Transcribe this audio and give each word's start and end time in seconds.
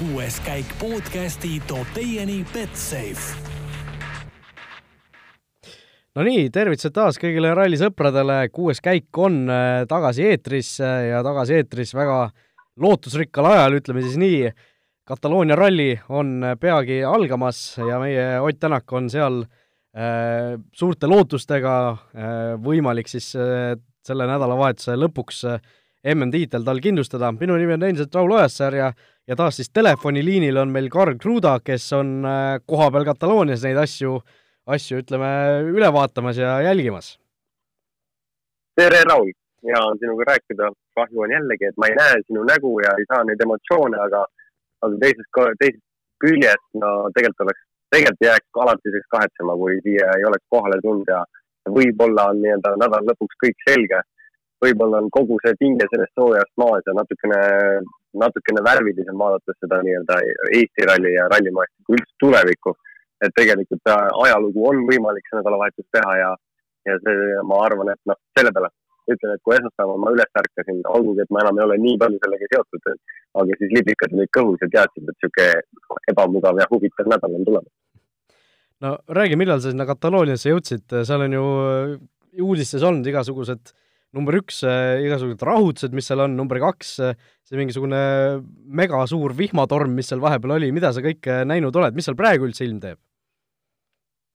kuues 0.00 0.38
käik 0.40 0.70
podcasti 0.80 1.58
toob 1.68 1.88
teieni 1.92 2.38
Betsafe. 2.54 3.34
Nonii, 6.16 6.46
tervitused 6.54 6.94
taas 6.96 7.18
kõigile 7.20 7.50
rallisõpradele, 7.54 8.38
kuues 8.54 8.80
käik 8.80 9.18
on 9.20 9.42
äh, 9.52 9.82
tagasi 9.90 10.24
eetris 10.30 10.70
ja 10.80 11.20
tagasi 11.26 11.58
eetris 11.58 11.92
väga 11.94 12.30
lootusrikkal 12.80 13.50
ajal, 13.50 13.76
ütleme 13.82 14.04
siis 14.06 14.16
nii. 14.20 14.48
Kataloonia 15.10 15.58
ralli 15.60 15.90
on 16.08 16.32
äh, 16.48 16.56
peagi 16.60 17.02
algamas 17.04 17.60
ja 17.84 18.00
meie 18.00 18.24
Ott 18.40 18.60
Tänak 18.62 18.88
on 18.96 19.12
seal 19.12 19.42
äh, 19.44 20.56
suurte 20.72 21.12
lootustega 21.12 21.76
äh, 21.90 22.32
võimalik 22.56 23.12
siis 23.12 23.34
äh, 23.36 23.76
selle 24.06 24.32
nädalavahetuse 24.32 24.96
lõpuks 24.96 25.44
äh, 25.50 25.60
MM-tiitel 26.14 26.64
tal 26.64 26.80
kindlustada. 26.80 27.32
minu 27.36 27.56
nimi 27.60 27.76
on 27.76 27.82
endiselt 27.84 28.14
Raul 28.14 28.32
Ojasäär 28.32 28.74
ja, 28.78 28.92
ja 29.30 29.36
taas 29.38 29.60
siis 29.60 29.70
telefoniliinil 29.70 30.58
on 30.58 30.72
meil 30.74 30.88
Karl 30.90 31.18
Kruda, 31.22 31.58
kes 31.64 31.92
on 31.94 32.24
äh, 32.26 32.58
kohapeal 32.66 33.06
Kataloonias 33.06 33.62
neid 33.66 33.78
asju, 33.78 34.16
asju 34.66 35.02
ütleme, 35.04 35.30
üle 35.70 35.90
vaatamas 35.94 36.40
ja 36.40 36.56
jälgimas. 36.66 37.14
tere, 38.76 39.04
Raul! 39.06 39.30
hea 39.68 39.80
on 39.86 39.98
sinuga 40.00 40.24
rääkida. 40.32 40.70
kahju 40.98 41.22
on 41.24 41.32
jällegi, 41.36 41.68
et 41.68 41.76
ma 41.76 41.88
ei 41.88 41.96
näe 41.96 42.20
sinu 42.26 42.42
nägu 42.48 42.72
ja 42.82 42.92
ei 42.98 43.06
saa 43.12 43.24
neid 43.24 43.42
emotsioone, 43.44 43.98
aga, 44.06 44.24
aga 44.82 44.98
teisest, 45.02 45.30
teisest 45.60 45.84
küljest 46.24 46.66
no 46.82 46.90
tegelikult 47.14 47.44
oleks, 47.44 47.62
tegelikult 47.94 48.26
jääks 48.26 48.62
alatiseks 48.64 49.08
kahetsema, 49.14 49.56
kui 49.62 49.76
siia 49.84 50.08
ei 50.16 50.24
oleks 50.30 50.46
kohale 50.54 50.80
tulnud 50.82 51.12
ja 51.14 51.20
võib-olla 51.76 52.26
on 52.32 52.42
nii-öelda 52.42 52.74
nädala 52.82 53.12
lõpuks 53.12 53.38
kõik 53.44 53.62
selge 53.68 54.00
võib-olla 54.64 55.00
on 55.00 55.08
kogu 55.14 55.38
see 55.44 55.56
pinge 55.60 55.86
sellest 55.90 56.12
soojast 56.18 56.52
maas 56.60 56.84
ja 56.88 56.94
natukene, 56.96 57.40
natukene 58.22 58.64
värvilisem 58.66 59.22
vaadates 59.22 59.58
seda 59.62 59.80
nii-öelda 59.86 60.18
Eesti 60.58 60.88
ralli 60.90 61.14
ja 61.14 61.28
rallimaastiku 61.32 61.96
üldse 61.96 62.16
tulevikku. 62.24 62.76
et 63.20 63.34
tegelikult 63.36 63.90
ajalugu 63.92 64.62
on 64.68 64.78
võimalik 64.88 65.26
see 65.28 65.36
nädalavahetus 65.36 65.86
teha 65.92 66.12
ja, 66.16 66.28
ja 66.88 66.94
see, 67.04 67.24
ma 67.44 67.58
arvan, 67.66 67.90
et 67.92 68.00
noh, 68.08 68.16
selle 68.38 68.52
peale 68.56 68.70
ütlen, 69.12 69.34
et 69.34 69.42
kui 69.44 69.56
esmaspäeval 69.58 70.00
ma 70.00 70.12
üles 70.14 70.38
ärkasin, 70.40 70.78
olgugi 70.88 71.26
et 71.26 71.34
ma 71.34 71.42
enam 71.42 71.58
ei 71.60 71.66
ole 71.66 71.76
nii 71.82 71.98
palju 72.00 72.20
sellega 72.22 72.48
seotud, 72.54 72.88
aga 73.42 73.58
siis 73.60 73.74
liblikad 73.76 74.16
olid 74.16 74.32
kõhus 74.38 74.64
ja 74.64 74.70
teadsid, 74.76 75.04
et 75.04 75.26
niisugune 75.26 76.00
ebamugav 76.14 76.62
ja 76.62 76.68
huvitav 76.72 77.12
nädal 77.12 77.36
on 77.36 77.44
tulemas. 77.50 77.74
no 78.86 78.94
räägi, 79.20 79.36
millal 79.36 79.60
sa 79.60 79.74
sinna 79.74 79.88
Katalooniasse 79.90 80.54
jõudsid, 80.54 80.86
seal 81.10 81.26
on 81.26 81.36
ju 81.36 81.44
uudistes 82.46 82.88
olnud 82.88 83.12
igasugused 83.12 83.74
äh, 83.74 83.89
number 84.16 84.38
üks, 84.40 84.62
äh, 84.66 85.00
igasugused 85.04 85.42
rahutused, 85.46 85.94
mis 85.94 86.08
seal 86.10 86.24
on, 86.24 86.34
number 86.38 86.60
kaks, 86.62 86.96
äh, 87.04 87.14
see 87.46 87.58
mingisugune 87.60 88.00
megasuur 88.80 89.36
vihmatorm, 89.38 89.94
mis 89.96 90.10
seal 90.10 90.22
vahepeal 90.22 90.56
oli, 90.58 90.72
mida 90.74 90.92
sa 90.94 91.04
kõike 91.04 91.42
näinud 91.48 91.76
oled, 91.78 91.96
mis 91.96 92.08
seal 92.08 92.18
praegu 92.18 92.48
üldse 92.48 92.66
ilm 92.66 92.82
teeb? 92.82 93.00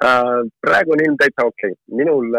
Praegu 0.05 0.91
on 0.91 1.01
ilm 1.01 1.15
täitsa 1.17 1.45
okei 1.47 1.71
okay.. 1.71 1.95
minul 1.97 2.33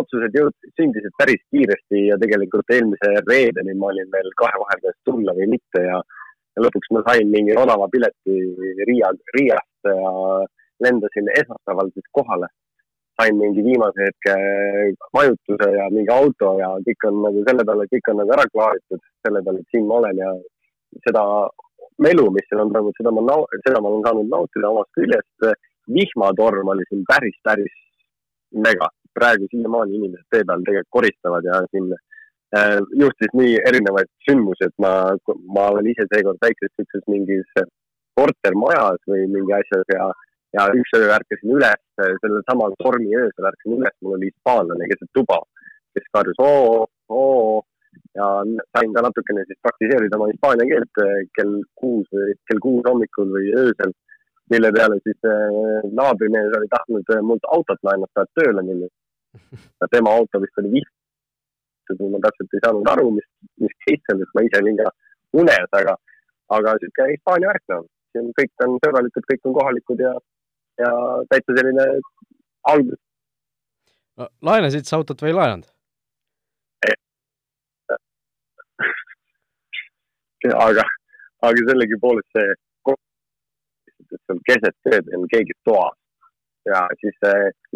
otsused 0.00 0.34
jõud-, 0.34 0.70
sündisid 0.80 1.12
päris 1.20 1.42
kiiresti 1.52 2.06
ja 2.06 2.16
tegelikult 2.18 2.72
eelmise 2.72 3.10
reedeni 3.28 3.74
ma 3.76 3.90
olin 3.92 4.08
veel 4.10 4.30
kahe 4.40 4.62
vahel, 4.62 4.80
kas 4.86 4.96
tulla 5.04 5.34
või 5.36 5.50
mitte 5.52 5.84
ja, 5.84 6.00
ja 6.00 6.64
lõpuks 6.64 6.88
ma 6.96 7.04
sain 7.04 7.28
mingi 7.30 7.52
odava 7.52 7.86
pileti 7.92 8.38
Riia, 8.88 9.12
Riiast 9.36 9.92
ja 9.92 10.14
lendasin 10.80 11.28
esmaspäeval 11.36 11.92
siis 11.92 12.08
kohale 12.16 12.48
sain 13.20 13.36
mingi 13.36 13.62
viimase 13.64 14.06
hetke 14.06 14.34
majutuse 15.16 15.68
ja 15.76 15.88
mingi 15.92 16.12
auto 16.14 16.54
ja 16.60 16.70
kõik 16.86 17.08
on 17.08 17.18
nagu 17.26 17.42
selle 17.48 17.64
peale, 17.68 17.88
kõik 17.92 18.12
on 18.12 18.22
nagu 18.22 18.36
ära 18.36 18.46
klaaritud 18.52 19.02
selle 19.26 19.42
peale, 19.44 19.60
et 19.60 19.74
siin 19.74 19.88
ma 19.88 19.98
olen 20.00 20.22
ja 20.22 20.30
seda 21.06 21.24
melu, 22.06 22.28
mis 22.34 22.46
seal 22.48 22.62
on 22.64 22.72
toimunud, 22.72 22.96
seda 22.96 23.12
ma, 23.16 23.36
seda 23.66 23.82
ma 23.82 23.90
olen 23.90 24.06
saanud 24.06 24.32
nautida 24.32 24.70
omast 24.72 24.96
küljest. 24.96 25.50
vihmatorm 25.90 26.68
oli 26.70 26.84
siin 26.88 27.02
päris, 27.08 27.36
päris 27.44 27.76
mega. 28.66 28.88
praegu 29.18 29.46
siiamaani 29.50 29.96
inimesed 29.98 30.26
tee 30.30 30.44
peal 30.46 30.60
tegelikult 30.66 30.94
koristavad 30.96 31.46
ja 31.48 31.56
siin 31.72 31.88
äh, 32.56 32.76
juhtus 33.00 33.32
nii 33.40 33.56
erinevaid 33.68 34.06
sündmusi, 34.26 34.68
et 34.68 34.76
ma, 34.84 34.92
ma 35.56 35.64
olen 35.72 35.88
ise 35.90 36.06
seekord 36.12 36.38
väikses 36.44 36.70
niisuguses 36.78 37.08
mingis 37.10 37.64
kortermajas 38.20 39.02
või 39.10 39.26
mingi 39.34 39.56
asjas 39.58 39.90
ja 39.96 40.06
ja 40.56 40.66
üks 40.74 40.92
öö 40.98 41.10
ärkasin 41.16 41.56
üles, 41.56 41.82
sellel 41.96 42.42
samal 42.50 42.74
tormi 42.82 43.10
öösel 43.22 43.50
ärkasin 43.50 43.76
üles, 43.78 43.96
mul 44.02 44.16
oli 44.18 44.30
hispaanlane 44.30 44.88
keset 44.92 45.10
tuba, 45.18 45.38
kes 45.94 46.06
karjus 46.16 46.40
oo, 46.46 46.86
oo 47.08 47.62
ja 48.18 48.26
sain 48.74 48.94
ka 48.94 49.04
natukene 49.06 49.44
siis 49.46 49.60
praktiseerida 49.66 50.18
oma 50.18 50.30
hispaania 50.30 50.68
keelt 50.72 51.02
kell 51.38 51.58
kuus 51.80 52.06
või 52.14 52.34
kell 52.50 52.62
kuus 52.66 52.86
hommikul 52.88 53.30
või 53.36 53.52
öösel, 53.62 53.94
mille 54.54 54.72
peale 54.76 54.98
siis 55.04 55.28
naabrimees 56.00 56.56
oli 56.58 56.70
tahtnud 56.74 57.14
mult 57.28 57.46
autot 57.56 57.86
laenata, 57.86 58.26
et 58.26 58.40
tööle 58.40 58.66
minna. 58.66 58.90
tema 59.94 60.14
auto 60.18 60.40
vist 60.42 60.58
oli 60.58 60.72
vihtatud, 60.74 62.10
ma 62.10 62.22
täpselt 62.26 62.58
ei 62.58 62.64
saanud 62.64 62.90
aru, 62.94 63.10
mis, 63.18 63.28
mis 63.62 63.76
case 63.86 64.14
on, 64.14 64.22
sest 64.22 64.34
ma 64.34 64.46
ise 64.46 64.62
olin 64.62 64.80
ka 64.82 64.90
unes, 65.42 65.70
aga, 65.80 65.94
aga 66.58 66.74
niisugune 66.74 67.14
Hispaania 67.14 67.52
värk 67.52 67.72
noh, 67.74 67.86
siin 68.10 68.32
kõik 68.38 68.66
on 68.66 68.76
sõbralikud, 68.82 69.26
kõik 69.30 69.46
on 69.46 69.56
kohalikud 69.60 70.02
ja 70.02 70.12
ja 70.80 70.90
täitsa 71.32 71.56
selline 71.58 71.86
algus 72.72 73.00
laenasid 74.42 74.84
sa 74.88 74.96
autot 75.00 75.22
või 75.22 75.30
ei 75.32 75.36
laenanud? 75.36 75.68
aga, 80.66 80.84
aga 81.46 81.58
sellegipoolest 81.70 82.30
see, 82.36 82.48
et 82.50 82.60
seal 84.26 84.40
keset 84.48 84.76
teed 84.86 85.04
on 85.16 85.24
keegi 85.32 85.54
toas 85.68 85.96
ja 86.68 86.78
siis 87.00 87.16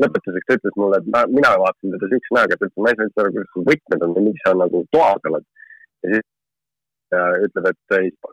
lõpetuseks 0.01 0.57
ütles 0.59 0.77
mulle, 0.81 0.97
et 1.01 1.09
ma, 1.13 1.21
mina 1.31 1.51
vaatasin 1.61 1.95
teda 1.97 2.07
siukse 2.13 2.31
näoga, 2.37 2.55
et 2.59 2.77
ma 2.77 2.91
ei 2.91 2.97
saa 2.99 3.09
üldse 3.09 3.21
aru, 3.23 3.35
kuidas 3.37 3.53
sul 3.55 3.69
võtmed 3.71 4.01
on 4.07 4.17
või 4.17 4.25
miks 4.29 4.43
sa 4.45 4.51
nagu 4.61 4.79
toas 4.95 5.23
oled. 5.31 5.47
ja 6.05 6.09
siis 6.13 6.27
äh, 7.17 7.35
ütleb, 7.47 7.65
et 7.71 7.81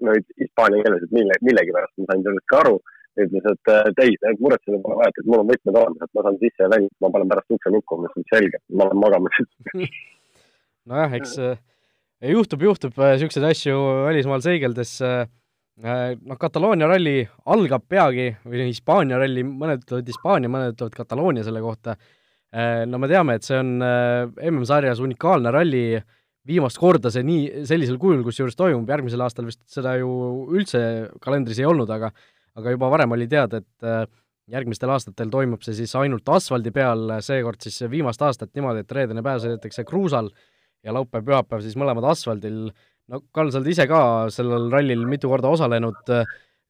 no 0.08 0.12
hispaania 0.42 0.84
keeles, 0.86 1.04
et 1.06 1.14
mille, 1.16 1.36
millegipärast 1.48 1.96
ma 2.02 2.06
sain 2.10 2.26
sellest 2.28 2.50
ka 2.52 2.56
aru 2.66 2.76
ütles, 3.20 3.48
et 3.52 3.72
äh, 3.74 3.90
ei, 4.06 4.16
muretseda 4.40 4.80
pole 4.84 5.00
vaja, 5.02 5.12
et 5.12 5.28
mul 5.28 5.44
on 5.44 5.50
võtmed 5.50 5.80
olemas, 5.82 6.06
et 6.06 6.16
ma 6.16 6.24
saan 6.28 6.40
sisse 6.40 6.64
ja 6.64 6.70
välja, 6.72 6.92
ma 7.04 7.12
panen 7.14 7.32
pärast 7.32 7.58
ukse 7.58 7.74
lukku, 7.74 7.98
ma 8.00 8.08
ütlesin 8.08 8.30
selge, 8.32 8.62
ma 8.72 8.88
olen 8.88 9.02
magamas 9.02 9.42
nojah, 10.92 11.18
eks 11.20 11.36
äh, 11.42 11.60
juhtub, 12.32 12.64
juhtub 12.70 12.98
niisuguseid 12.98 13.46
äh, 13.46 13.54
asju 13.56 13.84
välismaal 14.08 14.46
seigeldes 14.46 14.96
äh,, 15.06 15.26
noh, 15.82 16.40
Kataloonia 16.40 16.90
ralli 16.90 17.20
algab 17.52 17.86
peagi 17.90 18.32
või 18.46 18.70
Hispaania 18.70 19.20
ralli, 19.22 19.44
mõned 19.46 19.86
ütlevad 19.86 20.10
Hispaania, 20.12 20.52
mõned 20.52 20.76
ütlevad 20.76 20.98
Kataloonia 20.98 21.46
selle 21.48 21.62
kohta. 21.64 21.96
Äh,, 22.52 22.84
no 22.90 23.00
me 23.02 23.10
teame, 23.12 23.38
et 23.38 23.48
see 23.48 23.60
on 23.60 23.78
äh, 23.86 24.26
MM-sarjas 24.52 25.02
unikaalne 25.04 25.54
ralli, 25.54 25.86
viimast 26.48 26.80
korda 26.82 27.12
see 27.14 27.24
nii, 27.26 27.66
sellisel 27.70 28.00
kujul 28.02 28.24
kusjuures 28.26 28.58
toimub, 28.58 28.90
järgmisel 28.90 29.22
aastal 29.22 29.46
vist 29.50 29.62
seda 29.70 29.94
ju 30.00 30.10
üldse 30.50 30.82
kalendris 31.22 31.60
ei 31.62 31.68
olnud, 31.70 31.90
aga 31.94 32.10
aga 32.60 32.74
juba 32.76 32.90
varem 32.92 33.16
oli 33.16 33.28
teada, 33.32 33.62
et 33.62 33.88
äh, 33.88 34.06
järgmistel 34.52 34.92
aastatel 34.92 35.32
toimub 35.32 35.64
see 35.66 35.76
siis 35.78 35.94
ainult 36.00 36.28
asfaldi 36.30 36.74
peal, 36.76 37.18
seekord 37.24 37.62
siis 37.64 37.84
viimast 37.92 38.22
aastat 38.26 38.52
niimoodi, 38.58 38.84
et 38.84 38.96
reedene 38.98 39.24
päev 39.26 39.44
sõidetakse 39.44 39.86
kruusal 39.88 40.32
ja 40.84 40.96
laupäev-pühapäev 40.98 41.64
siis 41.64 41.78
mõlemad 41.80 42.10
asfaldil. 42.12 42.64
no 43.12 43.22
Karl, 43.32 43.52
sa 43.54 43.62
oled 43.62 43.72
ise 43.72 43.88
ka 43.90 44.02
sellel 44.34 44.70
rallil 44.74 45.06
mitu 45.08 45.30
korda 45.32 45.52
osalenud, 45.54 46.12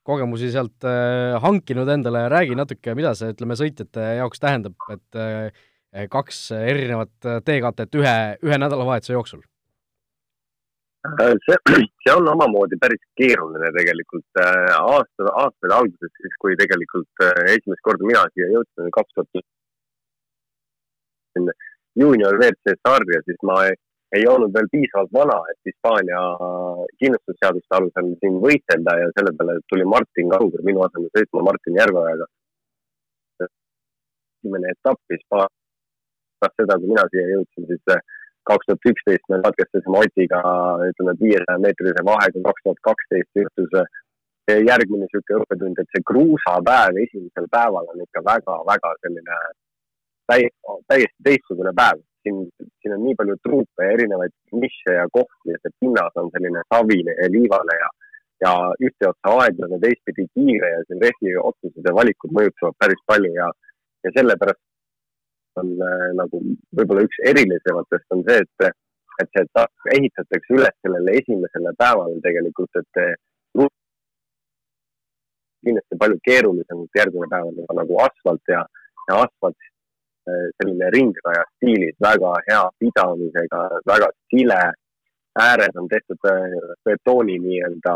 kogemusi 0.06 0.52
sealt 0.54 0.86
äh, 0.90 1.38
hankinud 1.42 1.90
endale, 1.90 2.26
räägi 2.34 2.58
natuke, 2.58 2.96
mida 2.98 3.14
see, 3.18 3.34
ütleme, 3.34 3.58
sõitjate 3.58 4.16
jaoks 4.20 4.42
tähendab, 4.42 4.78
et 4.94 5.22
äh, 5.22 6.08
kaks 6.12 6.52
erinevat 6.56 7.32
teekatet 7.46 7.98
ühe, 8.00 8.18
ühe 8.46 8.60
nädalavahetuse 8.62 9.18
jooksul? 9.18 9.42
Äh, 11.04 11.36
see, 11.46 11.58
see 12.04 12.14
on 12.14 12.28
omamoodi 12.30 12.78
päris 12.82 13.02
keeruline 13.20 13.72
tegelikult 13.78 14.42
äh, 14.44 14.74
aasta, 14.78 15.32
aastate 15.44 15.74
alguses, 15.78 16.12
siis 16.18 16.36
kui 16.44 16.54
tegelikult 16.60 17.24
äh, 17.26 17.40
esimest 17.56 17.82
korda 17.88 18.06
mina 18.06 18.22
siia 18.34 18.50
jõudsin, 18.52 18.92
kaks 18.98 19.16
tuhat 19.18 19.42
juunior 22.02 22.38
WRC 22.38 22.76
sarja, 22.86 23.24
siis 23.26 23.42
ma 23.50 23.58
ei, 23.70 23.80
ei 24.20 24.28
olnud 24.30 24.54
veel 24.54 24.70
piisavalt 24.76 25.12
vana, 25.18 25.40
et 25.50 25.72
Hispaania 25.72 26.22
kindlustusseaduste 27.02 27.78
alusel 27.80 28.14
siin 28.22 28.38
võistelda 28.46 28.98
ja 29.02 29.10
selle 29.18 29.34
peale 29.40 29.58
tuli 29.74 29.88
Martin 29.96 30.30
Kaugur 30.36 30.62
minu 30.70 30.86
asemel 30.86 31.10
sõitma 31.18 31.48
Martin 31.50 31.82
Järveojaga. 31.82 32.30
esimene 33.42 34.76
etapp 34.76 35.16
Hispaanias, 35.16 35.58
pärast 36.38 36.62
seda, 36.62 36.78
kui 36.78 36.94
mina 36.94 37.10
siia 37.10 37.26
jõudsin, 37.34 37.72
siis 37.74 37.98
kaks 38.50 38.68
tuhat 38.68 38.88
üksteist 38.92 39.26
me 39.30 39.42
katkestasime 39.46 40.04
Otiga, 40.04 40.42
ütleme, 40.90 41.14
viiesaja 41.22 41.58
meetrise 41.66 42.06
vahega, 42.06 42.46
kaks 42.50 42.64
tuhat 42.66 42.80
kaksteist 42.90 43.42
juhtus 43.42 43.76
järgmine 44.52 45.06
niisugune 45.06 45.42
õppetund, 45.42 45.80
et 45.80 45.90
see 45.94 46.04
kruusapäev 46.10 46.98
esimesel 47.06 47.48
päeval 47.56 47.90
on 47.94 48.02
ikka 48.04 48.24
väga-väga 48.26 48.94
selline 49.04 49.38
täiesti, 50.32 50.78
täiesti 50.92 51.28
teistsugune 51.28 51.74
päev. 51.82 52.02
siin, 52.22 52.42
siin 52.82 52.94
on 52.94 53.02
nii 53.02 53.16
palju 53.18 53.36
truupe 53.46 53.86
ja 53.86 53.94
erinevaid 53.96 54.34
nišše 54.64 54.94
ja 54.94 55.06
kohti, 55.18 55.56
et 55.56 55.74
pinnas 55.82 56.18
on 56.22 56.30
selline 56.36 56.62
savine 56.74 57.16
ja 57.18 57.30
liivane 57.36 57.78
ja, 57.84 57.88
ja 58.46 58.52
ühte 58.88 59.10
otsa 59.10 59.34
aeglane, 59.42 59.80
teistpidi 59.86 60.28
kiire 60.36 60.70
ja 60.76 60.84
siin 60.86 61.02
rehvi 61.02 61.34
otsused 61.50 61.90
ja 61.90 61.96
valikud 61.98 62.36
mõjutavad 62.38 62.78
päris 62.84 63.02
palju 63.10 63.32
ja, 63.40 63.48
ja 64.06 64.14
sellepärast 64.18 64.62
on 65.60 65.74
äh, 65.88 66.08
nagu 66.20 66.42
võib-olla 66.78 67.06
üks 67.08 67.20
erilisematest 67.32 68.16
on 68.16 68.24
see, 68.28 68.44
et, 68.44 68.72
et 69.24 69.30
see 69.32 69.44
etapp 69.46 69.92
ehitatakse 69.96 70.56
üles 70.58 70.78
sellele 70.86 71.18
esimesele 71.22 71.74
päevale 71.80 72.20
tegelikult, 72.26 72.82
et 72.82 73.02
äh, 73.04 73.16
kindlasti 75.66 76.00
palju 76.02 76.18
keerulisem 76.26 76.86
kui 76.86 77.02
järgmine 77.02 77.30
päev 77.34 77.50
on 77.52 77.60
juba 77.62 77.78
nagu 77.82 78.00
asfalt 78.06 78.54
ja, 78.54 78.62
ja 79.10 79.20
asfalt 79.26 79.58
äh, 79.68 80.48
selline 80.58 80.90
ringraja 80.96 81.44
stiilis, 81.56 81.98
väga 82.02 82.34
hea 82.50 82.64
pidamisega, 82.84 83.66
väga 83.94 84.14
sile. 84.34 84.62
ääred 85.40 85.78
on 85.80 85.86
tehtud 85.88 86.18
betooni 86.84 87.38
nii-öelda 87.40 87.92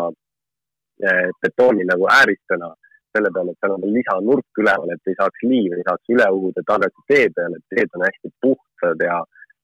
betooni 1.43 1.83
nagu 1.89 2.05
ääristena, 2.07 2.69
selle 3.15 3.31
peale, 3.35 3.53
et 3.53 3.63
seal 3.63 3.73
on 3.75 3.83
veel 3.83 3.95
lisanurk 3.97 4.61
üleval, 4.61 4.91
et 4.93 5.11
ei 5.11 5.17
saaks 5.19 5.43
liiv, 5.47 5.73
ei 5.77 5.85
saaks 5.87 6.13
üle 6.15 6.27
uhuda 6.37 6.63
tagasi 6.71 7.05
tee 7.11 7.25
peale, 7.37 7.59
et 7.59 7.75
teed 7.75 7.97
on 7.97 8.05
hästi 8.05 8.31
puhtad 8.45 9.03
ja, 9.07 9.17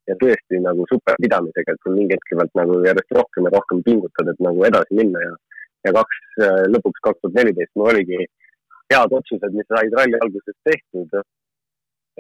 ja 0.10 0.18
tõesti 0.24 0.62
nagu 0.66 0.88
super 0.92 1.20
pidamisega, 1.24 1.76
et 1.76 1.86
sul 1.86 1.98
mingi 2.00 2.18
hetk 2.18 2.34
pealt 2.34 2.60
nagu 2.62 2.80
järjest 2.88 3.16
rohkem 3.20 3.48
ja 3.48 3.54
rohkem 3.58 3.84
pingutad, 3.88 4.32
et 4.34 4.44
nagu 4.48 4.68
edasi 4.70 5.00
minna 5.02 5.24
ja, 5.26 5.34
ja 5.88 5.96
kaks, 6.00 6.22
eh, 6.48 6.64
lõpuks 6.76 7.06
kaks 7.08 7.24
tuhat 7.24 7.40
neliteist 7.40 7.74
mul 7.76 7.92
oligi 7.94 8.20
head 8.92 9.16
otsused, 9.20 9.56
mis 9.56 9.70
said 9.72 9.96
ralli 10.00 10.20
alguses 10.24 10.58
tehtud, 10.68 11.22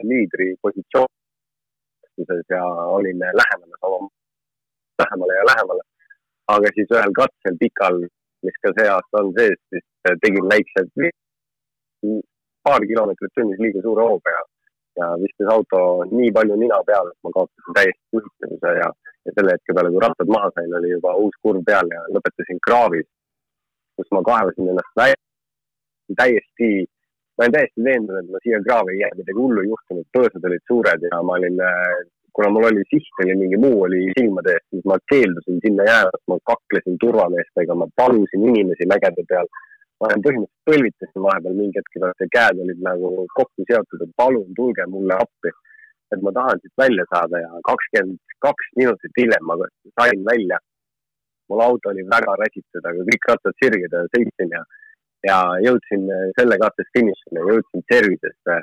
liidri 0.07 0.53
positsioon 0.63 1.09
ja 2.49 2.63
olin 2.95 3.19
lähenemas 3.19 3.85
oma, 3.87 4.07
lähemale 5.01 5.35
ja 5.39 5.45
lähemale. 5.49 5.83
aga 6.51 6.69
siis 6.75 6.89
ühel 6.91 7.13
katsel 7.15 7.55
pikal 7.59 8.01
mis 8.45 8.57
ka 8.63 8.73
see 8.77 8.89
aasta 8.89 9.21
on 9.21 9.31
sees, 9.37 9.59
siis 9.69 9.85
äh, 10.09 10.17
tegin 10.23 10.47
väikse, 10.53 10.85
paar 12.67 12.85
kilomeetrit 12.91 13.33
tunnis 13.35 13.61
liiga 13.63 13.81
suure 13.85 14.05
hooga 14.07 14.35
ja, 14.35 14.43
ja 14.99 15.09
viskas 15.23 15.49
auto 15.55 15.81
nii 16.11 16.31
palju 16.37 16.57
nina 16.61 16.81
peale, 16.87 17.13
et 17.13 17.27
ma 17.27 17.33
kaotasin 17.37 17.77
täiesti 17.79 18.19
juhtimise 18.19 18.75
ja, 18.81 18.91
ja 19.25 19.35
selle 19.35 19.57
hetke 19.57 19.75
peale, 19.75 19.91
kui 19.93 20.03
rattad 20.05 20.33
maha 20.35 20.53
sain, 20.55 20.77
oli 20.79 20.93
juba 20.95 21.15
uus 21.25 21.41
kurv 21.41 21.65
peal 21.71 21.91
ja 21.95 22.05
lõpetasin 22.15 22.61
kraavis, 22.67 23.09
kus 23.97 24.09
ma 24.15 24.23
kaevasin 24.29 24.71
ennast 24.73 24.97
välja. 25.01 25.19
Täiesti, 26.19 26.71
ma 27.37 27.45
olin 27.45 27.53
täiesti 27.55 27.83
veendunud, 27.85 28.25
et 28.25 28.33
ma 28.33 28.41
siia 28.43 28.63
kraavi 28.65 28.97
ei 28.97 29.03
jää, 29.03 29.13
midagi 29.19 29.43
hullu 29.43 29.61
ei 29.63 29.69
juhtunud, 29.71 30.07
põõsad 30.17 30.49
olid 30.49 30.65
suured 30.67 31.05
ja 31.07 31.21
ma 31.23 31.37
olin 31.39 31.61
äh, 31.63 32.01
kuna 32.33 32.49
mul 32.49 32.67
oli 32.69 32.83
siht 32.89 33.23
oli 33.23 33.35
mingi 33.35 33.57
muu 33.57 33.83
oli 33.87 34.01
silmade 34.17 34.53
ees, 34.55 34.63
siis 34.69 34.85
ma 34.91 34.97
keeldusin 35.11 35.59
sinna 35.65 35.87
jäämast, 35.89 36.23
ma 36.31 36.37
kaklesin 36.51 36.97
turvameestega, 37.03 37.75
ma 37.75 37.87
palusin 37.95 38.47
inimesi 38.51 38.87
mägede 38.93 39.25
peal. 39.31 39.47
Ma 40.01 40.09
olen 40.09 40.23
põhimõtteliselt 40.25 40.69
põlvitasin 40.69 41.25
vahepeal 41.25 41.57
mingi 41.59 41.77
hetk 41.79 41.99
ja 42.01 42.29
käed 42.35 42.61
olid 42.63 42.81
nagu 42.87 43.11
kokku 43.37 43.65
seotud, 43.69 44.01
et 44.05 44.15
palun 44.17 44.49
tulge 44.57 44.87
mulle 44.95 45.19
appi. 45.25 45.53
et 46.11 46.21
ma 46.25 46.31
tahan 46.35 46.59
siit 46.59 46.73
välja 46.81 47.03
saada 47.13 47.39
ja 47.39 47.59
kakskümmend 47.67 48.17
kaks 48.45 48.71
minutit 48.75 49.19
hiljem 49.19 49.45
ma 49.47 49.55
sain 49.99 50.25
välja. 50.31 50.57
mul 51.49 51.61
auto 51.67 51.89
oli 51.89 52.03
väga 52.15 52.35
räsitud, 52.43 52.83
aga 52.89 53.07
kõik 53.09 53.29
rattad 53.29 53.55
sirged 53.61 53.95
ja 53.97 54.03
sõitsin 54.15 54.53
ja, 54.57 54.61
ja 55.29 55.37
jõudsin 55.67 56.05
selle 56.39 56.57
katsest 56.63 56.93
finišile, 56.97 57.47
jõudsin 57.51 57.83
service'isse 57.91 58.59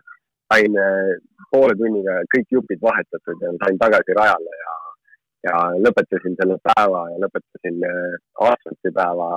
sain 0.52 0.78
äh, 0.80 1.16
poole 1.52 1.76
tunniga 1.80 2.20
kõik 2.34 2.48
jupid 2.56 2.80
vahetatud 2.82 3.42
ja 3.44 3.52
sain 3.62 3.80
tagasi 3.82 4.16
rajale 4.18 4.60
ja, 4.62 4.76
ja 5.48 5.58
lõpetasin 5.84 6.36
selle 6.40 6.56
päeva 6.70 7.04
ja 7.12 7.20
lõpetasin 7.24 7.84
äh, 7.90 8.16
asfaltipäeva 8.48 9.28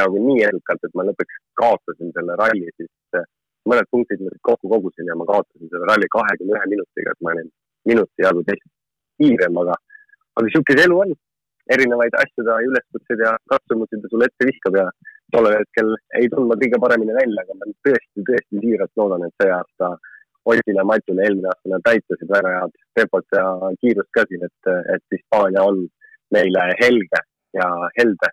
nagu 0.00 0.20
nii 0.22 0.44
edukalt, 0.48 0.84
et 0.84 0.94
ma 0.98 1.06
lõpuks 1.08 1.40
kaotasin 1.60 2.12
selle 2.16 2.36
ralli, 2.40 2.70
siis 2.76 3.18
äh, 3.18 3.26
mõned 3.70 3.88
punktid 3.90 4.22
ma 4.22 4.32
kokku 4.48 4.70
kogusin 4.72 5.10
ja 5.10 5.16
ma 5.18 5.26
kaotasin 5.28 5.70
selle 5.70 5.90
ralli 5.90 6.08
kahekümne 6.14 6.56
ühe 6.56 6.70
minutiga, 6.74 7.12
et 7.14 7.22
ma 7.26 7.34
olin 7.34 7.52
minuti 7.90 8.26
jagu 8.26 8.42
teist 8.48 8.66
kiirem, 9.20 9.62
aga, 9.62 9.78
aga 10.36 10.46
niisugune 10.48 10.88
elu 10.88 11.00
on. 11.04 11.14
erinevaid 11.74 12.14
asju 12.14 12.44
ta 12.46 12.60
üleskutseid 12.62 13.22
ja 13.24 13.30
katsumusi 13.50 13.98
ta 13.98 14.08
sulle 14.10 14.26
ette 14.30 14.46
viskab 14.46 14.76
ja 14.78 14.84
tollel 15.34 15.56
hetkel 15.58 15.88
ei 16.14 16.28
tulnud 16.30 16.60
kõige 16.62 16.78
paremini 16.84 17.16
välja, 17.16 17.42
aga 17.42 17.56
ma 17.58 17.66
tõesti, 17.86 18.22
tõesti 18.28 18.60
siiralt 18.62 18.92
loodan, 19.00 19.24
et 19.26 19.34
see 19.42 19.50
aasta 19.50 19.88
äh, 19.88 20.12
Otil 20.46 20.78
ja 20.78 20.84
Matil 20.86 21.18
eelmine 21.18 21.50
aasta 21.50 21.70
nad 21.72 21.82
täitasid 21.86 22.28
väga 22.30 22.50
head 22.54 22.74
tempot 22.94 23.34
ja 23.34 23.44
kiirust 23.82 24.10
ka 24.14 24.22
siin, 24.28 24.44
et, 24.46 24.68
et 24.94 25.14
Hispaania 25.14 25.64
on 25.70 25.80
neile 26.34 26.66
helge 26.80 27.22
ja 27.58 27.66
helde. 27.98 28.30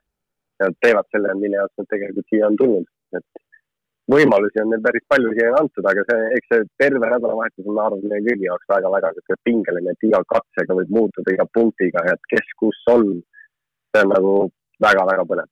Nad 0.61 0.75
teevad 0.85 1.07
selle, 1.11 1.33
mille 1.39 1.57
jaoks 1.57 1.81
nad 1.81 1.87
tegelikult 1.89 2.27
siia 2.29 2.45
on 2.47 2.57
tulnud, 2.59 2.85
et 3.17 3.43
võimalusi 4.11 4.61
on 4.61 4.69
neil 4.71 4.83
päris 4.83 5.05
palju 5.09 5.31
siia 5.33 5.53
antud, 5.59 5.87
aga 5.89 6.03
see, 6.09 6.27
eks 6.37 6.51
see 6.51 6.67
terve 6.81 7.09
nädalavahetus 7.09 7.65
on, 7.65 7.75
ma 7.77 7.87
arvan, 7.87 8.03
meie 8.11 8.25
kõigi 8.27 8.47
jaoks 8.49 8.69
väga-väga 8.71 9.13
sihuke 9.15 9.39
pingeline, 9.47 9.95
et 9.95 10.07
iga 10.09 10.21
katsega 10.33 10.77
võib 10.79 10.91
muutuda, 10.97 11.33
iga 11.33 11.47
punktiga, 11.57 12.03
et 12.11 12.29
kes 12.31 12.53
kus 12.59 12.83
on. 12.93 13.09
see 13.93 14.01
on 14.01 14.09
nagu 14.09 14.33
väga-väga 14.81 15.25
põnev. 15.29 15.49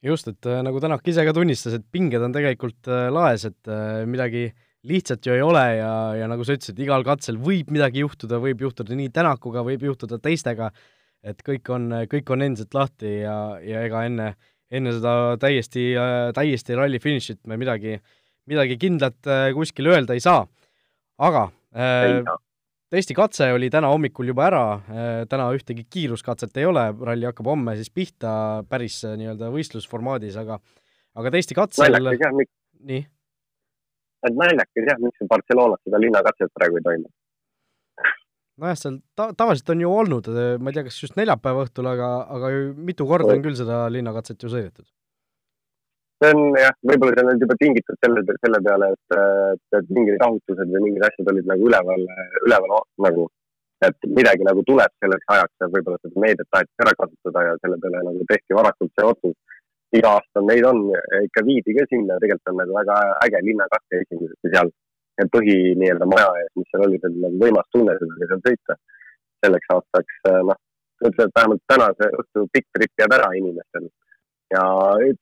Just, 0.00 0.30
et 0.30 0.46
äh, 0.48 0.62
nagu 0.64 0.80
Tänak 0.80 1.04
ise 1.12 1.24
ka 1.26 1.34
tunnistas, 1.36 1.74
et 1.76 1.84
pinged 1.92 2.22
on 2.24 2.32
tegelikult 2.32 2.88
äh, 2.88 3.08
laes, 3.12 3.44
et 3.44 3.68
äh, 3.68 4.06
midagi 4.08 4.46
lihtsalt 4.88 5.26
ju 5.26 5.34
ei 5.34 5.42
ole 5.44 5.64
ja, 5.76 5.90
ja 6.16 6.28
nagu 6.30 6.46
sa 6.46 6.54
ütlesid, 6.56 6.78
igal 6.80 7.04
katsel 7.04 7.36
võib 7.36 7.68
midagi 7.74 8.00
juhtuda, 8.00 8.38
võib 8.40 8.62
juhtuda 8.64 8.96
nii 8.96 9.10
Tänakuga, 9.12 9.64
võib 9.66 9.84
juhtuda 9.84 10.16
teistega, 10.22 10.70
et 11.26 11.42
kõik 11.46 11.68
on, 11.74 11.90
kõik 12.10 12.32
on 12.32 12.44
endiselt 12.46 12.74
lahti 12.76 13.20
ja, 13.20 13.36
ja 13.64 13.84
ega 13.86 14.04
enne, 14.08 14.28
enne 14.72 14.94
seda 14.96 15.14
täiesti, 15.40 15.90
täiesti 16.36 16.78
ralli 16.78 17.00
finišit 17.02 17.42
me 17.50 17.58
midagi, 17.60 17.98
midagi 18.50 18.78
kindlat 18.80 19.28
äh, 19.28 19.50
kuskil 19.56 19.90
öelda 19.92 20.16
ei 20.16 20.24
saa. 20.24 20.46
aga 21.20 21.48
äh, 21.76 22.22
testikatse 22.90 23.52
oli 23.52 23.70
täna 23.70 23.92
hommikul 23.92 24.32
juba 24.32 24.48
ära, 24.48 24.64
äh, 24.74 25.12
täna 25.30 25.50
ühtegi 25.54 25.86
kiiruskatset 25.90 26.56
ei 26.56 26.66
ole, 26.66 26.88
ralli 27.06 27.28
hakkab 27.28 27.52
homme 27.52 27.76
siis 27.78 27.92
pihta 27.94 28.32
päris 28.68 29.02
äh, 29.04 29.16
nii-öelda 29.20 29.52
võistlusformaadis, 29.54 30.40
aga 30.40 30.60
aga 31.20 31.32
testikatsel 31.36 31.98
nii 32.80 33.04
et 34.26 34.36
naljakas 34.36 34.88
jah, 34.88 35.00
miks 35.00 35.28
Barcelonas 35.28 35.80
seda 35.84 36.00
linnakatset 36.02 36.52
praegu 36.56 36.80
ei 36.80 36.86
toimu. 36.86 37.08
Nojah, 38.60 38.78
seal 38.78 39.00
ta-, 39.18 39.32
tavaliselt 39.36 39.72
on 39.74 39.84
ju 39.84 39.90
olnud, 40.02 40.30
ma 40.60 40.70
ei 40.70 40.76
tea, 40.76 40.86
kas 40.86 41.00
just 41.02 41.18
neljapäeva 41.18 41.66
õhtul, 41.66 41.90
aga, 41.90 42.08
aga 42.36 42.52
mitu 42.90 43.06
korda 43.08 43.34
on 43.34 43.44
küll 43.44 43.58
seda 43.58 43.82
linnakatset 43.92 44.42
ju 44.44 44.52
sõidetud. 44.52 44.86
see 46.20 46.32
on 46.36 46.56
jah, 46.60 46.74
võib-olla 46.84 47.16
see 47.16 47.24
on 47.24 47.30
nüüd 47.32 47.44
juba 47.46 47.58
tingitud 47.60 48.00
selle, 48.04 48.24
selle 48.44 48.62
peale, 48.64 48.90
et, 48.96 49.20
et, 49.78 49.92
mingid 49.98 50.18
rahutused 50.20 50.72
või 50.74 50.82
mingid 50.88 51.06
asjad 51.08 51.30
olid 51.32 51.48
nagu 51.48 51.68
üleval, 51.70 52.04
üleval 52.44 52.74
nagu, 53.06 53.28
et 53.88 54.10
midagi 54.18 54.44
nagu 54.44 54.64
tuleb 54.68 54.92
selleks 55.00 55.32
ajaks 55.36 55.64
ja 55.64 55.70
võib-olla 55.72 56.02
seda 56.02 56.26
meediat 56.26 56.50
taheti 56.52 56.84
ära 56.84 56.92
kasutada 56.98 57.46
ja 57.48 57.56
selle 57.64 57.80
peale 57.80 58.04
nagu 58.10 58.28
tehti 58.28 58.58
varakult 58.58 58.92
see 58.92 59.08
otsus 59.14 59.38
iga 59.96 60.12
aasta 60.18 60.42
neid 60.44 60.66
on, 60.68 60.84
ikka 61.24 61.42
viidi 61.46 61.74
ka 61.74 61.86
sinna, 61.90 62.18
tegelikult 62.22 62.52
on 62.52 62.60
nagu 62.62 62.76
väga 62.76 62.98
äge 63.24 63.40
linnakatse 63.48 64.02
esimesesti 64.04 64.52
seal 64.52 64.70
põhi 65.34 65.56
nii-öelda 65.80 66.08
maja 66.08 66.30
ees, 66.40 66.50
mis 66.56 66.68
seal 66.70 66.86
oli, 66.86 66.98
see 67.00 67.10
oli 67.10 67.22
nagu 67.24 67.40
võimas 67.44 67.68
tunne 67.74 67.96
seda 68.00 68.28
seal 68.32 68.42
sõita. 68.48 68.76
selleks 69.40 69.70
aastaks, 69.72 70.16
eh, 70.28 70.42
noh, 70.48 70.58
ütleme, 71.08 71.28
et 71.28 71.38
vähemalt 71.38 71.62
tänase 71.72 72.08
õhtu 72.20 72.42
pikk 72.52 72.66
trip 72.76 72.92
jääb 73.00 73.14
ära 73.16 73.28
inimestel. 73.40 73.88
ja 74.54 74.62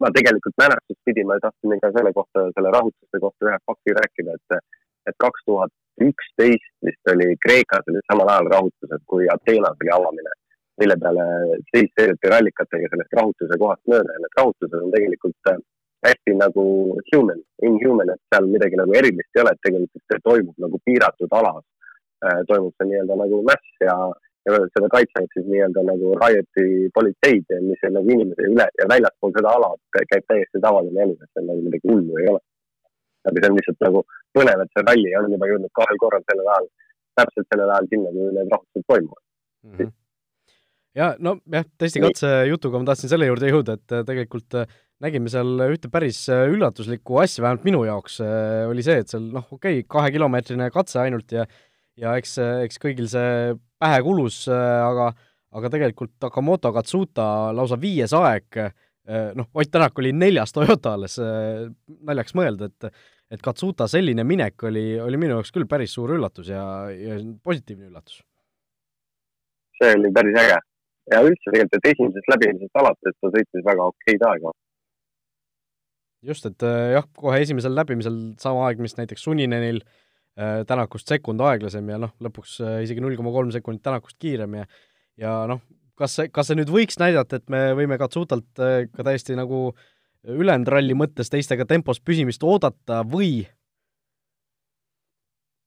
ma 0.03 0.09
tegelikult 0.17 0.57
mälestust 0.59 1.01
pidi, 1.05 1.25
ma 1.25 1.37
tahtsin 1.39 1.81
ka 1.83 1.91
selle 1.97 2.13
kohta, 2.17 2.47
selle 2.57 2.71
rahutuste 2.77 3.21
kohta 3.25 3.49
ühe 3.49 3.59
fakti 3.71 3.95
rääkida, 4.01 4.35
et, 4.39 4.79
et 5.11 5.17
kaks 5.25 5.45
tuhat 5.47 5.73
üksteist 6.09 6.73
vist 6.87 7.13
oli 7.13 7.37
Kreekas 7.45 7.91
olid 7.93 8.07
samal 8.11 8.31
ajal 8.33 8.49
rahutused, 8.55 9.03
kui 9.13 9.29
Ateenas 9.35 9.77
oli 9.83 9.93
avamine 9.99 10.33
mille 10.81 10.97
peale 11.03 11.25
siis 11.73 11.91
sõideti 11.99 12.31
rallikatega 12.33 12.91
sellest 12.93 13.17
rahutuse 13.19 13.59
kohast 13.63 13.83
mööda 13.93 14.15
ja 14.15 14.23
need 14.23 14.39
rahutused 14.41 14.79
on 14.79 14.95
tegelikult 14.95 15.51
äh, 15.53 15.61
hästi 16.07 16.35
nagu 16.39 16.65
human, 17.11 17.41
inhuman, 17.63 18.13
et 18.15 18.23
seal 18.31 18.47
midagi 18.53 18.79
nagu 18.79 18.95
erilist 19.01 19.35
ei 19.35 19.43
ole, 19.43 19.53
et 19.55 19.63
tegelikult 19.67 20.05
see 20.05 20.23
toimub 20.29 20.65
nagu 20.65 20.81
piiratud 20.87 21.35
alas. 21.41 21.65
Äh, 22.27 22.41
toimub 22.51 22.75
see 22.75 22.89
nii-öelda 22.91 23.15
nagu 23.19 23.41
mäss 23.47 23.83
ja, 23.83 23.95
ja 24.47 24.61
seda 24.75 24.91
kaitsevad 24.95 25.35
siis 25.35 25.47
nii-öelda 25.47 25.85
nagu 25.87 26.15
riot'i 26.23 26.89
politseid, 26.95 27.53
mis 27.67 27.85
on 27.87 27.95
nagu 27.99 28.15
inimese 28.15 28.49
üle 28.51 28.67
ja 28.81 28.89
väljaspool 28.95 29.35
seda 29.37 29.55
ala 29.59 29.69
käib 29.99 30.27
täiesti 30.31 30.63
tavaline 30.65 31.05
elu, 31.05 31.15
et 31.19 31.31
seal 31.31 31.47
nagu 31.51 31.67
midagi 31.67 31.93
hullu 31.93 32.23
ei 32.23 32.33
ole. 32.33 32.43
aga 33.29 33.43
see 33.43 33.51
on 33.51 33.57
lihtsalt 33.59 33.87
nagu 33.87 34.03
põnev, 34.35 34.65
et 34.65 34.75
see 34.75 34.87
ralli 34.89 35.15
on 35.21 35.33
juba 35.35 35.53
jõudnud 35.53 35.75
kahel 35.79 36.03
korral 36.03 36.27
sellel 36.27 36.51
ajal, 36.57 36.69
täpselt 37.21 37.49
sellel 37.53 37.73
ajal 37.77 37.89
sinna, 37.93 38.13
kui 38.17 38.35
need 38.35 38.53
rahutused 38.55 38.91
toimuvad 38.91 39.23
mm. 39.23 39.79
-hmm 39.79 39.97
ja 40.99 41.13
no 41.23 41.37
jah, 41.53 41.67
testikatse 41.79 42.29
jutuga 42.49 42.81
ma 42.81 42.91
tahtsin 42.91 43.11
selle 43.13 43.29
juurde 43.29 43.51
jõuda, 43.53 43.77
et 43.79 43.95
äh, 43.95 44.05
tegelikult 44.09 44.57
äh, 44.59 44.79
nägime 45.05 45.31
seal 45.33 45.63
ühte 45.69 45.91
päris 45.93 46.25
äh, 46.33 46.47
üllatuslikku 46.51 47.21
asja, 47.23 47.45
vähemalt 47.45 47.67
minu 47.69 47.85
jaoks 47.87 48.21
oli 48.69 48.85
see, 48.87 49.03
et 49.03 49.13
seal 49.13 49.29
noh, 49.35 49.47
okei 49.55 49.81
okay,, 49.81 49.89
kahekilomeetrine 49.97 50.71
katse 50.75 51.03
ainult 51.05 51.35
ja 51.35 51.47
ja 51.99 52.15
eks, 52.19 52.37
eks 52.67 52.79
kõigil 52.83 53.09
see 53.11 53.55
pähe 53.83 54.03
kulus, 54.07 54.45
aga 54.51 55.11
aga 55.59 55.71
tegelikult 55.73 56.13
Takamoto 56.21 56.71
Katsuta 56.77 57.25
lausa 57.57 57.79
viies 57.81 58.13
aeg 58.15 58.59
noh, 59.35 59.47
Ott 59.57 59.71
Tänak 59.73 59.97
oli 59.99 60.13
neljas 60.13 60.53
Toyota 60.53 60.93
alles, 60.95 61.17
naljaks 62.05 62.37
mõelda, 62.37 62.69
et 62.69 62.93
et 63.31 63.43
Katsuta 63.45 63.89
selline 63.91 64.25
minek 64.25 64.63
oli, 64.69 64.97
oli 65.01 65.21
minu 65.21 65.37
jaoks 65.37 65.53
küll 65.53 65.69
päris 65.69 65.93
suur 65.97 66.15
üllatus 66.17 66.49
ja, 66.49 66.63
ja 66.93 67.19
positiivne 67.45 67.91
üllatus. 67.91 68.23
see 69.79 69.93
oli 69.95 70.11
päris 70.15 70.39
äge 70.41 70.57
ja 71.13 71.21
üldse 71.25 71.53
tegelikult, 71.53 71.77
et 71.77 71.91
esimesest 71.93 72.33
läbimisest 72.33 72.81
alates 72.81 73.19
ta 73.21 73.31
sõitis 73.35 73.67
väga 73.69 73.91
okeid 73.93 74.25
aega. 74.31 74.55
Just, 76.27 76.47
et 76.49 76.67
jah, 76.95 77.07
kohe 77.19 77.41
esimesel 77.43 77.75
läbimisel 77.77 78.19
sama 78.43 78.67
aeg, 78.67 78.81
mis 78.83 78.97
näiteks 78.99 79.23
Suninenil 79.27 79.81
äh, 79.83 80.65
Tänakust 80.69 81.11
sekund 81.11 81.43
aeglasem 81.45 81.89
ja 81.93 81.99
noh, 82.03 82.15
lõpuks 82.25 82.59
äh, 82.65 82.79
isegi 82.87 83.05
null 83.05 83.17
koma 83.19 83.35
kolm 83.35 83.53
sekundit 83.55 83.85
Tänakust 83.87 84.19
kiirem 84.23 84.59
ja 84.61 84.67
ja 85.19 85.35
noh, 85.51 85.63
kas 85.99 86.19
see, 86.19 86.33
kas 86.35 86.51
see 86.51 86.59
nüüd 86.59 86.73
võiks 86.73 86.99
näidata, 87.01 87.39
et 87.39 87.49
me 87.53 87.63
võime 87.79 87.99
Katsutalt 88.01 88.63
äh, 88.63 88.85
ka 88.95 89.07
täiesti 89.07 89.39
nagu 89.39 89.71
ülejäänud 90.29 90.69
ralli 90.75 90.97
mõttes 90.99 91.31
teistega 91.31 91.67
tempos 91.69 92.03
püsimist 92.03 92.43
oodata 92.45 93.05
või? 93.07 93.47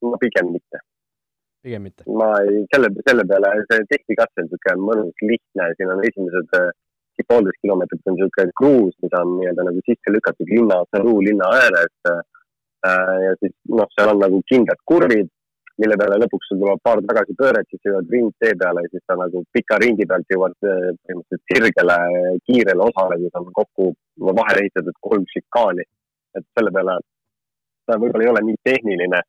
no 0.02 0.18
pigem 0.20 0.52
mitte 0.56 0.82
pigem 1.64 1.84
mitte? 1.88 2.06
ma 2.10 2.34
ei, 2.44 2.64
selle, 2.74 2.90
selle 3.08 3.26
peale, 3.30 3.54
see 3.70 3.86
testikatse 3.92 4.44
on 4.44 4.48
niisugune 4.48 4.88
mõnus, 4.90 5.26
lihtne, 5.26 5.68
siin 5.78 5.94
on 5.94 6.04
esimesed 6.10 6.58
äh, 6.58 6.72
poolteist 7.28 7.62
kilomeetrit 7.62 8.08
on 8.10 8.18
niisugune 8.18 8.56
kruus, 8.60 8.96
mida 9.06 9.22
on 9.26 9.36
nii-öelda 9.38 9.68
nagu 9.68 9.84
sisse 9.86 10.14
lükatud 10.16 10.50
linna, 10.56 10.82
Saru 10.96 11.20
linna 11.28 11.52
ääres 11.60 11.94
äh,. 12.12 12.24
ja 13.26 13.36
siis 13.40 13.54
noh, 13.70 13.90
seal 13.96 14.14
on 14.14 14.20
nagu 14.24 14.42
kindlad 14.50 14.80
kurvid, 14.90 15.30
mille 15.82 15.98
peale 16.02 16.18
lõpuks 16.24 16.50
sul 16.50 16.60
tuleb 16.62 16.82
paar 16.84 17.02
tagasipööret, 17.10 17.68
siis 17.70 17.86
jõuad 17.88 18.10
ringtee 18.14 18.56
peale 18.62 18.86
ja 18.86 18.92
siis 18.94 19.04
sa 19.06 19.18
nagu 19.20 19.44
pika 19.54 19.78
ringi 19.84 20.08
pealt 20.10 20.34
jõuad 20.34 20.58
äh, 20.66 20.88
põhimõtteliselt 21.06 21.54
sirgele 21.54 21.98
kiirele 22.50 22.88
osale, 22.90 23.20
kus 23.22 23.40
on 23.42 23.52
kokku 23.62 23.92
vahele 24.42 24.66
ehitatud 24.66 24.98
kolm 25.10 25.26
šikaani. 25.34 25.88
et 26.38 26.46
selle 26.56 26.72
peale 26.72 27.00
ta 27.86 27.98
võib-olla 28.00 28.26
ei 28.26 28.32
ole 28.32 28.44
nii 28.48 28.60
tehniline 28.64 29.22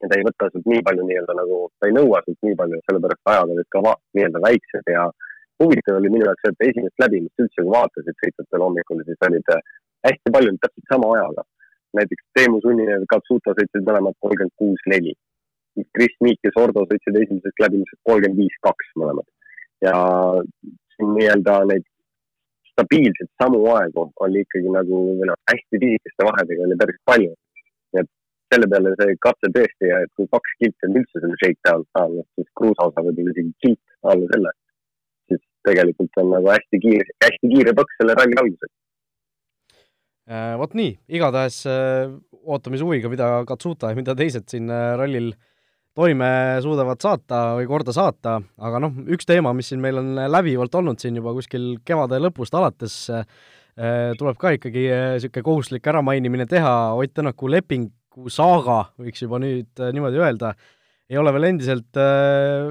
ja 0.00 0.08
ta 0.08 0.18
ei 0.18 0.26
võta 0.26 0.48
sult 0.52 0.68
nii 0.70 0.82
palju 0.86 1.06
nii-öelda 1.06 1.36
nagu, 1.36 1.58
ta 1.78 1.88
ei 1.88 1.96
nõua 1.96 2.22
sult 2.24 2.38
nii 2.46 2.56
palju, 2.60 2.80
sellepärast 2.86 3.32
ajad 3.32 3.52
olid 3.54 3.68
ka 3.74 3.82
nii-öelda 3.84 4.42
väiksed 4.46 4.92
ja 4.94 5.08
huvitav 5.62 5.98
oli 6.00 6.12
minu 6.14 6.26
jaoks 6.26 6.48
et 6.48 6.66
esimest 6.68 7.02
läbimist 7.02 7.42
üldse, 7.42 7.62
kui 7.62 7.72
vaatasid 7.74 8.16
sõitjatel 8.22 8.64
hommikul, 8.66 9.02
siis 9.08 9.26
olid 9.28 9.52
äh, 9.54 9.64
hästi 10.08 10.34
palju 10.36 10.54
täpselt 10.64 10.92
sama 10.94 11.10
ajaga. 11.16 11.44
näiteks 11.98 12.24
Teemu 12.38 12.60
Sunninen 12.62 13.02
ja 13.02 13.10
Katsuta 13.12 13.54
sõitsid 13.58 13.86
mõlemad 13.86 14.14
kolmkümmend 14.24 14.54
kuus, 14.62 14.82
neli. 14.92 15.14
Kris 15.96 16.14
Miik 16.24 16.38
ja 16.46 16.52
Sordo 16.54 16.84
sõitsid 16.90 17.16
esimesest 17.22 17.62
läbimisest 17.64 18.00
kolmkümmend 18.08 18.42
viis, 18.42 18.56
kaks 18.66 18.92
mõlemad. 19.02 19.28
ja 19.80 19.94
nii-öelda 21.00 21.54
neid 21.70 21.86
stabiilselt 22.70 23.30
samu 23.42 23.60
aegu 23.74 24.10
oli 24.24 24.42
ikkagi 24.44 24.72
nagu, 24.74 24.98
noh, 25.30 25.38
hästi 25.50 25.80
pisikeste 25.82 26.26
vahedega 26.28 26.66
oli 26.66 26.76
päris 26.82 27.00
palju 27.10 27.32
selle 28.50 28.66
peale 28.70 28.92
see 28.98 29.14
katse 29.26 29.50
tõesti, 29.54 29.90
et 29.94 30.10
kui 30.18 30.26
kaks 30.34 30.56
kilti 30.62 30.88
on 30.88 30.96
üldse 31.00 31.22
selle 31.22 31.36
shakedown 31.42 31.84
saanud, 31.94 32.26
siis 32.34 32.48
kruusa 32.58 32.88
osa 32.90 33.04
võib 33.06 33.20
olla 33.22 33.34
isegi 33.34 33.52
kilt 33.64 34.10
alla 34.12 34.30
selle. 34.32 34.52
Tegelikult 35.68 36.20
on 36.22 36.30
nagu 36.34 36.52
hästi 36.52 36.80
kiire, 36.82 37.16
hästi 37.24 37.50
kiire 37.54 37.74
põks 37.76 37.98
selle 38.00 38.16
ralli 38.18 38.38
alguseks. 38.40 38.74
Äh, 40.30 40.54
vot 40.60 40.76
nii, 40.78 40.92
igatahes 41.10 41.62
äh, 41.66 42.10
ootame 42.46 42.78
siis 42.78 42.86
huviga, 42.86 43.10
mida 43.10 43.28
Katsuta 43.48 43.90
ja 43.90 43.98
mida 43.98 44.14
teised 44.14 44.46
siin 44.52 44.70
äh, 44.70 44.92
rallil 45.00 45.32
toime 45.98 46.28
suudavad 46.62 47.00
saata 47.02 47.40
või 47.58 47.66
korda 47.66 47.90
saata, 47.94 48.36
aga 48.62 48.78
noh, 48.84 48.94
üks 49.10 49.26
teema, 49.26 49.50
mis 49.58 49.72
siin 49.72 49.82
meil 49.82 49.98
on 49.98 50.12
läbivalt 50.30 50.76
olnud 50.78 51.02
siin 51.02 51.18
juba 51.18 51.32
kuskil 51.34 51.80
kevade 51.84 52.20
lõpust 52.22 52.54
alates, 52.54 52.94
tuleb 54.20 54.38
ka 54.38 54.52
ikkagi 54.54 54.84
niisugune 54.86 55.44
kohustuslik 55.48 55.88
äramainimine 55.90 56.46
teha, 56.48 56.94
Ott 56.94 57.12
Tänaku 57.18 57.50
leping 57.50 57.90
saaga, 58.30 58.84
võiks 59.02 59.26
juba 59.26 59.42
nüüd 59.42 59.82
niimoodi 59.82 60.22
öelda, 60.22 60.54
ei 61.10 61.18
ole 61.18 61.34
veel 61.34 61.48
endiselt 61.50 62.00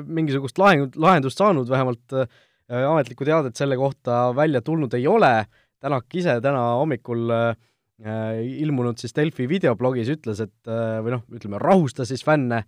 mingisugust 0.08 0.58
lahing, 0.64 0.96
lahendust 0.96 1.44
saanud, 1.44 1.68
vähemalt 1.70 2.16
äh, 2.16 2.40
ametlikku 2.70 3.26
teadet 3.26 3.58
selle 3.58 3.78
kohta 3.80 4.30
välja 4.38 4.62
tulnud 4.66 4.94
ei 4.98 5.08
ole, 5.10 5.34
Tänak 5.80 6.12
ise 6.12 6.34
täna 6.44 6.60
hommikul 6.76 7.30
äh, 7.32 7.54
ilmunud 8.60 9.00
siis 9.00 9.14
Delfi 9.16 9.46
videoblogis 9.48 10.10
ütles, 10.12 10.42
et 10.44 10.68
äh, 10.68 10.98
või 11.00 11.14
noh, 11.14 11.22
ütleme, 11.32 11.56
rahustas 11.64 12.12
siis 12.12 12.20
fänne, 12.28 12.66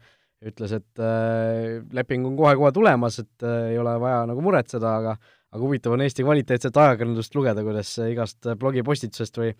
ütles, 0.48 0.72
et 0.78 1.02
äh, 1.04 1.82
leping 1.92 2.30
on 2.30 2.38
kohe-kohe 2.40 2.72
tulemas, 2.72 3.20
et 3.20 3.44
äh, 3.44 3.74
ei 3.74 3.82
ole 3.82 3.98
vaja 4.00 4.24
nagu 4.32 4.46
muretseda, 4.46 4.96
aga 5.04 5.18
aga 5.52 5.60
huvitav 5.60 5.92
on 5.92 6.06
Eesti 6.06 6.24
kvaliteetset 6.24 6.78
ajakirjandust 6.80 7.36
lugeda, 7.36 7.66
kuidas 7.68 7.92
igast 8.08 8.48
blogipostitusest 8.62 9.42
või 9.42 9.52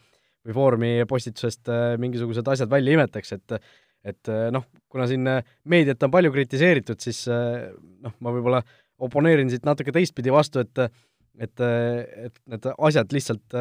või 0.46 0.56
Foorumi 0.58 0.92
postitusest 1.10 1.70
äh, 1.70 1.96
mingisugused 2.02 2.48
asjad 2.48 2.70
välja 2.72 2.98
imetaks, 2.98 3.34
et 3.38 3.58
et 4.02 4.30
äh, 4.34 4.48
noh, 4.54 4.66
kuna 4.90 5.06
siin 5.10 5.28
äh, 5.30 5.44
meediat 5.70 6.02
on 6.04 6.14
palju 6.14 6.32
kritiseeritud, 6.34 6.98
siis 7.04 7.28
noh, 7.30 8.16
ma 8.18 8.34
võib-olla 8.34 8.64
oponeerin 9.02 9.50
siit 9.52 9.66
natuke 9.68 9.94
teistpidi 9.96 10.34
vastu, 10.34 10.64
et 10.66 10.86
et, 11.42 11.62
et 11.64 12.40
need 12.52 12.66
asjad 12.76 13.14
lihtsalt 13.16 13.56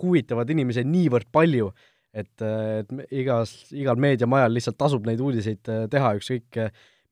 huvitavad 0.00 0.50
inimesi 0.54 0.84
niivõrd 0.86 1.26
palju, 1.34 1.72
et, 2.14 2.42
et 2.42 2.92
igas, 3.18 3.52
igal 3.74 3.98
meediamajal 4.00 4.54
lihtsalt 4.54 4.78
tasub 4.78 5.08
neid 5.08 5.20
uudiseid 5.20 5.66
teha, 5.90 6.12
ükskõik 6.20 6.60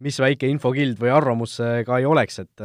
mis 0.05 0.21
väike 0.23 0.49
infokild 0.49 1.03
või 1.03 1.11
arvamus 1.13 1.59
ka 1.59 1.99
ei 1.99 2.07
oleks, 2.09 2.39
et 2.47 2.65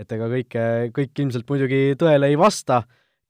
et 0.00 0.12
ega 0.16 0.28
kõike, 0.30 0.66
kõik 0.96 1.20
ilmselt 1.24 1.48
muidugi 1.48 1.80
tõele 2.00 2.30
ei 2.32 2.38
vasta. 2.40 2.82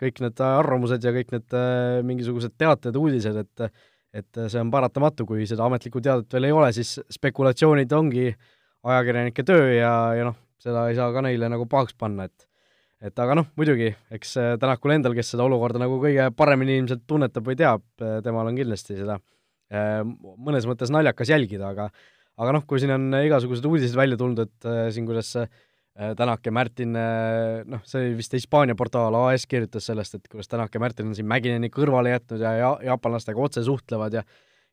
Kõik 0.02 0.18
need 0.22 0.40
arvamused 0.42 1.04
ja 1.04 1.12
kõik 1.14 1.30
need 1.34 1.54
äh, 1.54 2.00
mingisugused 2.06 2.56
teated, 2.58 2.96
uudised, 2.98 3.38
et 3.38 3.72
et 4.12 4.38
see 4.52 4.60
on 4.60 4.68
paratamatu, 4.68 5.24
kui 5.24 5.46
seda 5.48 5.64
ametlikku 5.64 6.02
teadet 6.04 6.34
veel 6.34 6.44
ei 6.44 6.52
ole, 6.52 6.66
siis 6.76 6.98
spekulatsioonid 7.14 7.92
ongi 7.96 8.26
ajakirjanike 8.84 9.44
töö 9.48 9.70
ja, 9.72 9.92
ja 10.18 10.26
noh, 10.26 10.36
seda 10.62 10.86
ei 10.90 10.96
saa 10.98 11.10
ka 11.14 11.24
neile 11.26 11.50
nagu 11.52 11.66
pahaks 11.70 11.96
panna, 11.98 12.28
et 12.30 12.48
et 13.02 13.18
aga 13.18 13.34
noh, 13.34 13.48
muidugi, 13.58 13.90
eks 14.14 14.36
äh, 14.38 14.52
Tänakul 14.62 14.94
endal, 14.94 15.16
kes 15.18 15.34
seda 15.34 15.46
olukorda 15.48 15.82
nagu 15.82 15.98
kõige 16.02 16.28
paremini 16.38 16.78
ilmselt 16.78 17.02
tunnetab 17.10 17.48
või 17.48 17.58
teab, 17.58 17.84
äh, 18.02 18.20
temal 18.24 18.50
on 18.50 18.58
kindlasti 18.58 18.98
seda 19.02 19.20
mõnes 19.72 20.66
mõttes 20.68 20.90
naljakas 20.92 21.30
jälgida, 21.32 21.70
aga 21.72 21.86
aga 22.36 22.52
noh, 22.52 22.64
kui 22.68 22.76
siin 22.76 22.90
on 22.92 23.06
igasugused 23.22 23.64
uudised 23.64 23.96
välja 23.96 24.18
tulnud, 24.20 24.42
et 24.44 24.66
siin 24.92 25.06
kuidas 25.08 25.30
Äh, 25.92 26.14
Tänak 26.16 26.40
ja 26.46 26.52
Märtin, 26.52 26.96
äh, 26.96 27.66
noh, 27.68 27.82
see 27.84 28.00
oli 28.00 28.14
vist 28.16 28.32
Hispaania 28.32 28.72
portaal 28.74 29.12
AS 29.26 29.44
kirjutas 29.44 29.90
sellest, 29.90 30.14
et 30.16 30.28
kuidas 30.32 30.48
Tänak 30.48 30.72
ja 30.72 30.80
Märtin 30.80 31.10
on 31.10 31.16
siin 31.18 31.28
Mäkineni 31.28 31.68
kõrvale 31.68 32.14
jätnud 32.14 32.40
ja, 32.40 32.52
ja 32.56 32.70
jaapanlastega 32.88 33.42
otse 33.44 33.64
suhtlevad 33.66 34.16
ja 34.16 34.22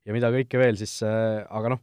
ja 0.07 0.15
mida 0.15 0.29
kõike 0.31 0.61
veel, 0.61 0.79
siis 0.79 0.93
äh, 1.03 1.43
aga 1.51 1.73
noh, 1.73 1.81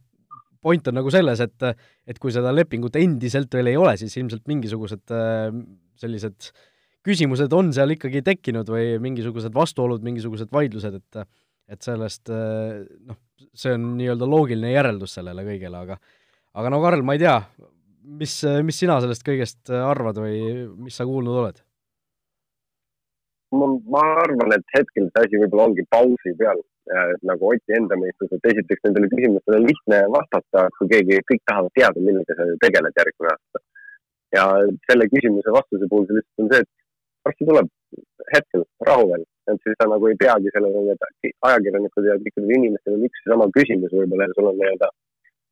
point 0.67 0.91
on 0.91 0.99
nagu 0.99 1.11
selles, 1.13 1.41
et 1.43 1.67
et 2.07 2.19
kui 2.21 2.33
seda 2.35 2.53
lepingut 2.55 2.99
endiselt 2.99 3.53
veel 3.55 3.71
ei 3.71 3.79
ole, 3.79 3.95
siis 3.99 4.15
ilmselt 4.19 4.43
mingisugused 4.51 5.15
sellised 5.97 6.51
küsimused 7.07 7.53
on 7.55 7.71
seal 7.75 7.95
ikkagi 7.95 8.21
tekkinud 8.25 8.67
või 8.69 8.97
mingisugused 9.03 9.55
vastuolud, 9.55 10.03
mingisugused 10.05 10.51
vaidlused, 10.53 10.99
et 10.99 11.27
et 11.67 11.83
sellest 11.83 12.29
noh, 12.31 13.17
see 13.51 13.73
on 13.75 13.89
nii-öelda 13.97 14.27
loogiline 14.29 14.69
järeldus 14.71 15.17
sellele 15.17 15.43
kõigele, 15.47 15.81
aga 15.83 15.97
aga 16.57 16.71
no 16.71 16.79
Karl, 16.83 17.03
ma 17.05 17.17
ei 17.17 17.21
tea, 17.21 17.35
mis, 18.21 18.39
mis 18.65 18.79
sina 18.83 18.99
sellest 19.03 19.25
kõigest 19.27 19.71
arvad 19.75 20.19
või 20.23 20.37
mis 20.87 20.95
sa 20.97 21.07
kuulnud 21.07 21.41
oled? 21.43 21.63
ma, 23.55 23.67
ma 23.87 24.03
arvan, 24.23 24.55
et 24.55 24.75
hetkel 24.75 25.07
see 25.11 25.23
asi 25.23 25.39
võib-olla 25.43 25.69
ongi 25.69 25.85
pausi 25.91 26.33
peal, 26.39 26.59
nagu 27.29 27.49
Oti 27.51 27.75
enda 27.77 27.97
mõistus, 27.99 28.31
et 28.35 28.49
esiteks 28.51 28.83
nendele 28.85 29.09
küsimustele 29.13 29.59
on 29.59 29.67
lihtne 29.67 30.01
vastata, 30.13 30.67
kui 30.77 30.91
keegi, 30.93 31.21
kõik 31.31 31.43
tahavad 31.49 31.73
teada, 31.79 32.03
millega 32.03 32.37
sa 32.37 32.47
tegeled 32.63 33.01
järgmine 33.01 33.33
aasta. 33.33 33.63
ja 34.35 34.43
selle 34.89 35.07
küsimuse 35.11 35.53
vastuse 35.55 35.87
puhul 35.89 36.07
lihtsalt 36.11 36.43
on 36.43 36.49
see, 36.51 36.63
et 36.63 37.27
varsti 37.27 37.47
tuleb 37.49 37.69
hetkel 38.33 38.63
rahu 38.87 39.05
veel, 39.11 39.23
et 39.51 39.61
siis 39.63 39.77
sa 39.81 39.87
nagu 39.91 40.09
ei 40.09 40.17
peagi 40.23 40.51
sellele, 40.55 40.95
et 40.95 41.35
ajakirjanikud 41.49 42.09
ja 42.09 42.17
kõikidel 42.23 42.55
inimestel 42.57 42.97
on 42.97 43.05
üks 43.07 43.23
ja 43.23 43.33
sama 43.33 43.47
küsimus 43.57 43.95
võib-olla 43.95 44.27
ja 44.27 44.35
sul 44.35 44.49
on 44.51 44.59
nii-öelda 44.59 44.89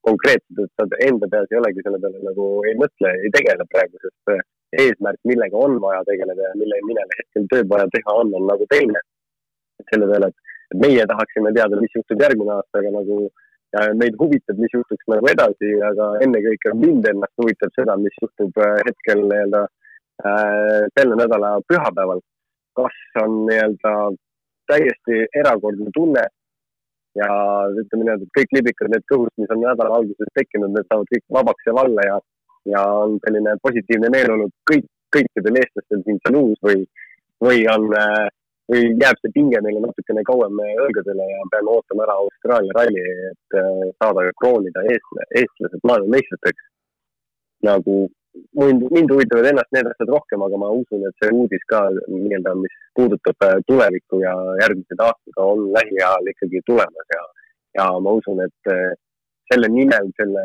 konkreetselt, 0.08 0.60
et 0.66 0.74
sa 0.76 1.00
enda 1.08 1.30
peas 1.32 1.52
ei 1.52 1.60
olegi 1.62 1.86
selle 1.86 2.00
peale 2.04 2.22
nagu 2.28 2.50
ei 2.70 2.76
mõtle, 2.82 3.14
ei 3.24 3.32
tegele 3.38 3.66
praegu, 3.72 4.02
sest 4.04 4.34
äh, 4.36 4.44
eesmärk, 4.84 5.22
millega 5.32 5.62
on 5.68 5.78
vaja 5.84 6.04
tegeleda 6.10 6.50
ja 6.50 6.58
mille 6.60 6.82
nimel 6.90 7.16
hetkel 7.20 7.48
tööd 7.54 7.72
vaja 7.72 7.88
teha 7.96 8.18
on, 8.22 8.34
on 8.40 8.48
nagu 8.52 8.68
teine. 8.74 9.02
et 9.82 9.92
selle 9.92 10.08
peale, 10.12 10.30
et 10.32 10.55
meie 10.74 11.06
tahaksime 11.10 11.54
teada, 11.56 11.82
mis 11.82 11.94
juhtub 11.96 12.22
järgmine 12.22 12.56
aasta, 12.56 12.82
aga 12.82 12.94
nagu 12.98 13.18
ja 13.76 13.88
meid 14.00 14.16
huvitab, 14.20 14.60
mis 14.62 14.74
juhtuks 14.74 15.10
nagu 15.12 15.28
edasi, 15.32 15.72
aga 15.90 16.12
ennekõike 16.26 16.74
mind 16.80 17.08
ennast 17.12 17.42
huvitab 17.42 17.74
seda, 17.76 17.98
mis 18.02 18.16
juhtub 18.22 18.62
äh, 18.64 18.78
hetkel 18.88 19.26
nii-öelda 19.26 19.66
äh, 19.66 20.88
selle 20.98 21.20
nädala 21.24 21.58
pühapäeval. 21.70 22.24
kas 22.76 22.96
on 23.22 23.46
nii-öelda 23.48 23.92
täiesti 24.68 25.22
erakordne 25.40 25.92
tunne, 25.96 26.26
ja 27.16 27.28
ütleme 27.72 28.04
niimoodi, 28.04 28.28
et 28.28 28.38
kõik 28.38 28.56
liblikad, 28.58 28.92
need 28.92 29.06
kõhust, 29.12 29.36
mis 29.40 29.52
on 29.54 29.62
nädala 29.64 30.00
alguses 30.00 30.32
tekkinud, 30.40 30.74
need 30.76 30.88
saavad 30.90 31.12
kõik 31.14 31.24
vabaks 31.38 31.70
ja 31.70 31.76
valla 31.78 32.08
ja, 32.08 32.18
ja 32.74 32.82
on 33.06 33.16
selline 33.24 33.56
positiivne 33.64 34.12
meeleolu 34.12 34.50
kõik, 34.72 34.88
kõikidel 35.16 35.62
eestlastel 35.62 36.04
siin 36.04 36.20
Saluus 36.26 36.60
või, 36.66 36.84
või 37.44 37.64
on 37.72 37.88
äh, 38.00 38.26
või 38.72 38.92
jääb 39.02 39.20
see 39.22 39.34
pinge 39.36 39.62
meile 39.62 39.82
natukene 39.84 40.24
kauem 40.26 40.60
õlgadele 40.66 41.26
ja 41.30 41.48
peame 41.54 41.74
ootama 41.76 42.06
ära 42.06 42.18
Austraalia 42.24 42.78
ralli, 42.78 43.04
et 43.32 43.58
äh, 43.62 43.72
saada 44.02 44.26
kroonida 44.42 44.86
eest, 44.94 45.12
eestlased 45.42 45.86
maailmameistriteks. 45.90 46.72
nagu 47.66 47.94
mind, 48.62 48.82
mind 48.94 49.12
huvitavad 49.14 49.48
ennast 49.50 49.72
need 49.74 49.88
asjad 49.90 50.10
rohkem, 50.14 50.42
aga 50.46 50.58
ma 50.62 50.70
usun, 50.80 51.06
et 51.08 51.22
see 51.22 51.32
uudis 51.34 51.64
ka 51.72 51.80
nii-öelda, 51.94 52.56
mis 52.62 52.76
puudutab 52.98 53.48
äh, 53.48 53.56
tulevikku 53.70 54.20
ja 54.26 54.34
järgmised 54.64 55.06
aastad 55.08 55.42
on 55.46 55.64
lähiajal 55.78 56.34
ikkagi 56.34 56.62
tulemas 56.70 57.16
ja, 57.16 57.24
ja 57.80 57.88
ma 58.02 58.18
usun, 58.20 58.42
et 58.48 58.74
äh, 58.74 58.92
selle 59.54 59.70
nimel, 59.70 60.10
selle, 60.20 60.44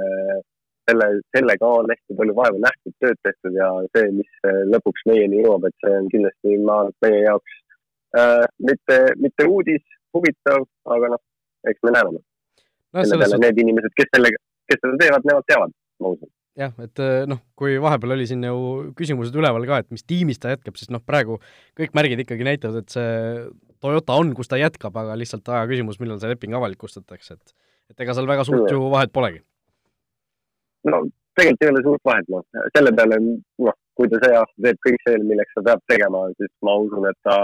selle, 0.89 1.09
sellega 1.37 1.73
on 1.81 1.89
hästi 1.93 2.19
palju 2.21 2.37
vaeva 2.37 2.63
nähtud, 2.69 2.95
tööd 3.01 3.21
tehtud 3.25 3.57
ja 3.57 3.71
see, 3.97 4.13
mis 4.21 4.49
lõpuks 4.75 5.09
meieni 5.09 5.41
jõuab, 5.41 5.65
et 5.69 5.85
see 5.85 5.97
on 6.03 6.09
kindlasti, 6.13 6.57
ma 6.69 6.83
meie 7.05 7.25
jaoks 7.25 7.60
äh, 8.19 8.45
mitte, 8.67 8.99
mitte 9.21 9.47
uudis, 9.47 9.85
huvitav, 10.17 10.67
aga 10.97 11.15
noh, 11.15 11.23
eks 11.71 11.87
me 11.87 11.95
näeme 11.97 12.17
no,. 12.17 12.23
selle 13.05 13.25
peale 13.25 13.41
need 13.45 13.63
inimesed, 13.65 13.95
kes 13.99 14.13
sellega, 14.15 14.43
kes 14.71 14.83
seda 14.83 15.01
teevad, 15.05 15.27
nemad 15.29 15.49
teavad, 15.51 15.75
ma 16.03 16.15
usun 16.17 16.31
jah, 16.61 16.75
et 16.83 17.03
äh, 17.03 17.25
noh, 17.31 17.41
kui 17.59 17.77
vahepeal 17.83 18.17
oli 18.17 18.27
siin 18.29 18.45
ju 18.45 18.93
küsimused 18.99 19.37
üleval 19.39 19.67
ka, 19.69 19.81
et 19.83 19.91
mis 19.95 20.05
tiimis 20.07 20.41
ta 20.43 20.55
jätkab, 20.55 20.79
siis 20.81 20.91
noh, 20.93 21.03
praegu 21.07 21.39
kõik 21.79 21.95
märgid 21.97 22.25
ikkagi 22.25 22.47
näitavad, 22.47 22.83
et 22.83 22.97
see 22.97 23.11
Toyota 23.81 24.19
on, 24.21 24.35
kus 24.37 24.51
ta 24.51 24.59
jätkab, 24.61 24.97
aga 25.01 25.15
lihtsalt 25.17 25.47
aja 25.49 25.69
küsimus, 25.71 25.97
millal 26.03 26.19
see 26.21 26.29
leping 26.33 26.57
avalikustatakse, 26.57 27.39
et 27.39 27.57
et 27.91 28.05
ega 28.05 28.15
seal 28.15 28.29
väga 28.29 28.45
suurt 28.47 28.71
ju 28.71 28.91
vahet 28.93 29.11
polegi. 29.15 29.41
no 30.87 31.01
tegelikult 31.39 31.65
ei 31.65 31.71
ole 31.73 31.83
suurt 31.87 32.05
vahet, 32.05 32.29
noh, 32.33 32.45
selle 32.77 32.93
peale, 32.97 33.19
noh, 33.67 33.79
kui 33.99 34.11
ta 34.11 34.21
see 34.25 34.37
aasta 34.37 34.67
teeb 34.67 34.83
kõik 34.87 35.07
see, 35.07 35.23
milleks 35.31 35.57
ta 35.57 35.65
peab 35.71 35.83
tegema, 35.91 36.27
siis 36.39 36.53
ma 36.67 36.77
usun, 36.85 37.09
et 37.11 37.19
ta 37.27 37.39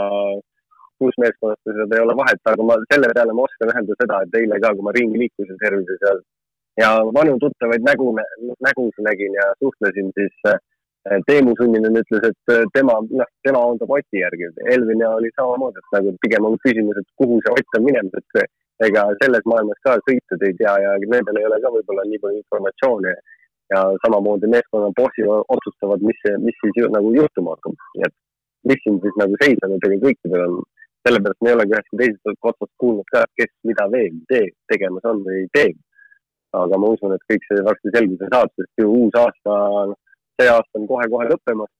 kus 1.02 1.18
meeskonnas 1.22 1.60
seda 1.64 1.98
ei 1.98 2.04
ole 2.04 2.14
vahet, 2.20 2.40
aga 2.52 2.68
ma 2.68 2.78
selle 2.92 3.10
peale 3.16 3.34
ma 3.36 3.46
oskan 3.48 3.72
öelda 3.74 3.98
seda, 4.00 4.22
et 4.24 4.38
eile 4.40 4.60
ka, 4.64 4.72
kui 4.76 4.86
ma 4.86 4.94
ringi 4.96 5.20
liikusin 5.22 5.60
servises 5.64 6.06
ja, 6.06 6.14
ja 6.82 6.90
vanu 7.18 7.36
tuttavaid 7.42 7.84
nägu, 7.90 8.08
nägusid 8.68 9.04
nägin 9.08 9.38
ja 9.40 9.46
suhtlesin, 9.62 10.12
siis 10.18 10.50
äh, 10.52 10.58
Teemu 11.26 11.54
Sunninen 11.58 11.98
ütles, 12.02 12.24
et 12.30 12.54
äh, 12.54 12.64
tema, 12.74 12.98
noh, 13.20 13.32
tema 13.46 13.62
ondab 13.70 13.92
Oti 13.94 14.22
järgi. 14.24 14.48
Elvin 14.74 15.04
ja 15.04 15.12
oli 15.14 15.30
samamoodi, 15.38 15.78
et 15.78 15.92
nagu 15.94 16.14
pigem 16.24 16.48
on 16.48 16.56
küsimus, 16.64 16.98
et 16.98 17.10
kuhu 17.20 17.38
see 17.44 17.54
Ott 17.54 17.78
on 17.78 17.84
minemas, 17.86 18.30
et 18.42 18.88
ega 18.88 19.06
selles 19.22 19.46
maailmas 19.50 19.78
ka 19.86 19.96
sõitjad 20.02 20.42
ei 20.48 20.56
tea 20.58 20.74
ja 20.82 20.96
nendel 21.04 21.40
ei 21.40 21.46
ole 21.48 21.60
ka 21.62 21.72
võib-olla 21.76 22.04
nii 22.10 22.22
palju 22.24 22.42
informatsiooni. 22.42 23.14
ja 23.74 23.80
samamoodi 24.02 24.46
meeskonna 24.46 24.92
bossid 24.94 25.26
otsustavad, 25.54 26.02
mis, 26.08 26.18
mis 26.38 26.58
siis 26.62 26.76
ju, 26.78 26.90
nagu 26.94 27.08
juhtuma 27.16 27.56
hakkab, 27.56 27.72
nii 27.96 28.04
et 28.06 28.14
mis 28.70 28.82
siin 28.84 29.00
siis 29.02 29.16
nagu 29.18 29.38
seis 29.40 29.64
on, 29.66 29.74
et 29.74 29.86
ega 29.88 29.98
kõikidel 30.04 30.44
on 30.44 30.60
sellepärast 31.06 31.42
me 31.42 31.50
ei 31.50 31.56
olegi 31.56 31.74
ühest 31.76 31.92
teisest 32.00 32.48
otsast 32.50 32.72
kuulnud 32.82 33.08
ka, 33.12 33.22
kes 33.38 33.52
mida 33.68 33.86
veel 33.92 34.16
tee, 34.30 34.48
tegemas 34.72 35.06
on 35.10 35.22
või 35.26 35.44
teeb. 35.56 35.78
aga 36.56 36.78
ma 36.80 36.88
usun, 36.94 37.12
et 37.12 37.24
kõik 37.30 37.42
see 37.46 37.64
varsti 37.66 37.90
selguse 37.94 38.28
saab, 38.32 38.52
sest 38.56 38.80
ju 38.80 38.86
uus 38.98 39.16
aasta, 39.20 39.56
see 40.40 40.48
aasta 40.48 40.80
on 40.80 40.86
kohe-kohe 40.92 41.26
lõppemas. 41.32 41.72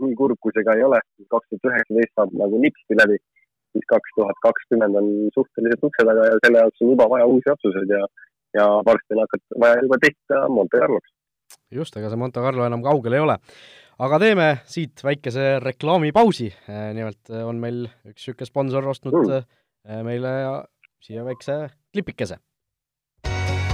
nii 0.00 0.16
kurb, 0.16 0.38
kui 0.40 0.52
see 0.56 0.64
ka 0.66 0.74
ei 0.76 0.84
ole, 0.88 0.98
kaks 1.32 1.48
tuhat 1.52 1.68
üheksateist 1.70 2.12
saab 2.16 2.32
nagu 2.42 2.60
nipsti 2.60 2.96
läbi, 3.00 3.18
siis 3.72 3.86
kaks 3.92 4.14
tuhat 4.16 4.38
kakskümmend 4.46 4.96
on 5.00 5.10
suhteliselt 5.36 5.84
ukse 5.88 6.06
taga 6.08 6.26
ja 6.30 6.38
selle 6.44 6.62
jaoks 6.64 6.84
on 6.84 6.92
juba 6.94 7.08
vaja 7.12 7.28
uusi 7.32 7.52
otsuseid 7.54 7.92
ja, 7.96 8.00
ja 8.58 8.66
varsti 8.88 9.16
on 9.16 9.22
hakata 9.24 9.60
vaja 9.64 9.82
juba 9.84 10.00
tehta 10.06 10.40
Monte 10.56 10.80
Carloks. 10.80 11.12
just, 11.70 11.96
ega 12.00 12.10
see 12.10 12.22
Monte 12.22 12.42
Carlo 12.46 12.66
enam 12.66 12.82
kaugel 12.86 13.18
ei 13.18 13.24
ole 13.26 13.36
aga 14.00 14.20
teeme 14.22 14.50
siit 14.68 15.02
väikese 15.04 15.58
reklaamipausi, 15.64 16.50
äh, 16.68 16.90
nimelt 16.96 17.32
äh, 17.32 17.46
on 17.46 17.60
meil 17.62 17.84
üks 18.08 18.28
niisugune 18.28 18.48
sponsor 18.48 18.92
ostnud 18.94 19.18
mm. 19.20 20.06
meile 20.06 20.36
siia 21.00 21.26
väikse 21.26 21.66
klipikese 21.92 22.40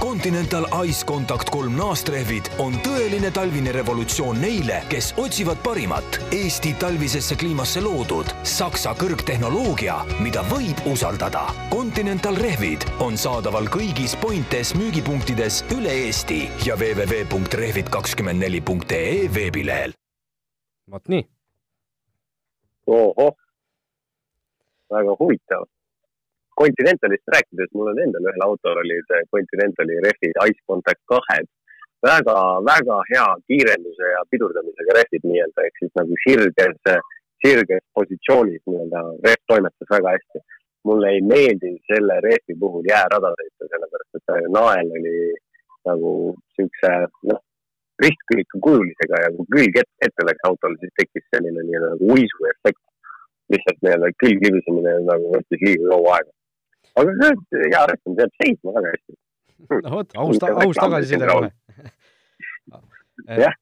Continental 0.07 0.65
Ice 0.85 1.05
Contact 1.05 1.49
kolm 1.51 1.73
naastrehvid 1.75 2.47
on 2.63 2.77
tõeline 2.85 3.27
talvine 3.35 3.73
revolutsioon 3.75 4.37
neile, 4.39 4.77
kes 4.87 5.09
otsivad 5.19 5.59
parimat 5.65 6.19
Eesti 6.31 6.71
talvisesse 6.79 7.35
kliimasse 7.35 7.81
loodud 7.83 8.31
Saksa 8.47 8.95
kõrgtehnoloogia, 8.97 9.97
mida 10.23 10.41
võib 10.47 10.79
usaldada. 10.87 11.53
Continental 11.73 12.35
rehvid 12.39 12.85
on 13.03 13.17
saadaval 13.19 13.67
kõigis 13.73 14.15
Pointes 14.21 14.75
müügipunktides 14.79 15.63
üle 15.75 15.91
Eesti 16.07 16.47
ja 16.63 16.75
www.rehvid24.ee 16.79 19.27
veebilehel 19.33 20.06
vot 20.91 21.07
nii. 21.13 21.25
ohoh, 22.87 23.35
väga 24.93 25.15
huvitav. 25.19 25.67
Continentalist 26.57 27.27
rääkides, 27.35 27.69
mul 27.75 27.91
on 27.91 27.99
endal 28.01 28.29
ühel 28.31 28.43
autol 28.45 28.79
olid 28.81 29.11
Continentali 29.35 29.99
rehvid 30.05 30.39
Ice 30.47 30.63
Contact 30.65 31.03
kahed 31.11 31.49
väga, 32.05 32.37
väga 32.71 32.97
hea 33.11 33.27
kiirenduse 33.47 34.11
ja 34.15 34.21
pidurdamisega 34.31 34.95
rehvid 34.99 35.25
nii-öelda, 35.29 35.65
ehk 35.65 35.81
siis 35.81 35.93
nagu 35.99 36.19
sirges, 36.23 36.77
sirges 37.43 37.83
positsioonis 37.97 38.63
nii-öelda, 38.65 39.03
rehv 39.25 39.43
toimetas 39.51 39.93
väga 39.97 40.15
hästi. 40.17 40.45
mulle 40.87 41.09
ei 41.11 41.21
meeldinud 41.21 41.81
selle 41.91 42.15
rehvi 42.23 42.53
puhul 42.59 42.85
jäärada 42.87 43.33
sõita, 43.35 43.65
sellepärast 43.71 44.19
et 44.19 44.45
nael 44.55 44.91
oli 44.99 45.15
nagu 45.89 46.11
siukse, 46.55 46.91
noh, 47.27 47.41
ristkülika 48.03 48.61
kujulisega 48.65 49.21
ja 49.23 49.29
kui 49.35 49.47
külg 49.55 49.79
ette, 49.81 49.93
ette 50.07 50.25
läks 50.27 50.49
autol, 50.49 50.75
siis 50.81 50.93
tekkis 50.99 51.25
selline 51.33 51.63
nii-öelda 51.65 51.93
nagu 51.93 52.09
uisuefekt. 52.15 52.81
lihtsalt 53.53 53.77
nii-öelda 53.85 54.09
külg 54.21 54.41
libisemine 54.43 54.95
nagu 55.07 55.29
võttis 55.35 55.61
liiga 55.63 55.93
kaua 55.93 56.17
aega. 56.17 56.33
aga 57.01 57.13
see 57.19 57.61
hea 57.63 57.83
rehv 57.91 58.19
jääb 58.21 58.33
seisma 58.41 58.73
väga 58.79 58.95
hästi. 58.95 59.17
no 59.85 59.93
vot, 59.95 60.17
aus, 60.23 60.41
aus 60.65 60.81
tagasiside 60.81 61.31
kohe. 61.31 61.53
jah 63.45 63.55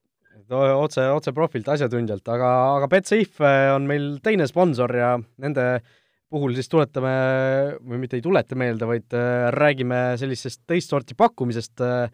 otse, 0.45 1.01
otse 1.09 1.31
profilt, 1.33 1.69
asjatundjalt, 1.73 2.27
aga, 2.29 2.49
aga 2.75 2.89
Betsafe 2.91 3.53
on 3.73 3.87
meil 3.89 4.19
teine 4.21 4.45
sponsor 4.45 4.91
ja 4.93 5.15
nende 5.41 5.63
puhul 6.29 6.53
siis 6.57 6.69
tuletame, 6.69 7.13
või 7.81 8.01
mitte 8.03 8.19
ei 8.19 8.21
tuleta 8.25 8.57
meelde, 8.59 8.85
vaid 8.89 9.15
äh, 9.17 9.47
räägime 9.55 10.01
sellisest 10.19 10.65
teist 10.67 10.91
sorti 10.91 11.17
pakkumisest 11.17 11.81
Äh, 11.85 12.09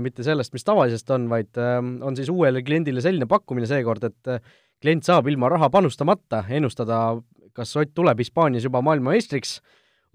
mitte 0.00 0.24
sellest, 0.24 0.54
mis 0.56 0.64
tavalisest 0.64 1.10
on, 1.12 1.26
vaid 1.28 1.58
ähm, 1.60 1.96
on 2.04 2.16
siis 2.16 2.30
uuele 2.32 2.62
kliendile 2.64 3.02
selline 3.04 3.28
pakkumine 3.28 3.68
seekord, 3.68 4.06
et 4.08 4.30
äh, 4.32 4.54
klient 4.80 5.04
saab 5.04 5.28
ilma 5.28 5.50
raha 5.52 5.68
panustamata 5.72 6.44
ennustada, 6.48 7.00
kas 7.56 7.74
Ott 7.80 7.92
tuleb 7.96 8.20
Hispaanias 8.20 8.64
juba 8.64 8.82
maailmameistriks, 8.84 9.58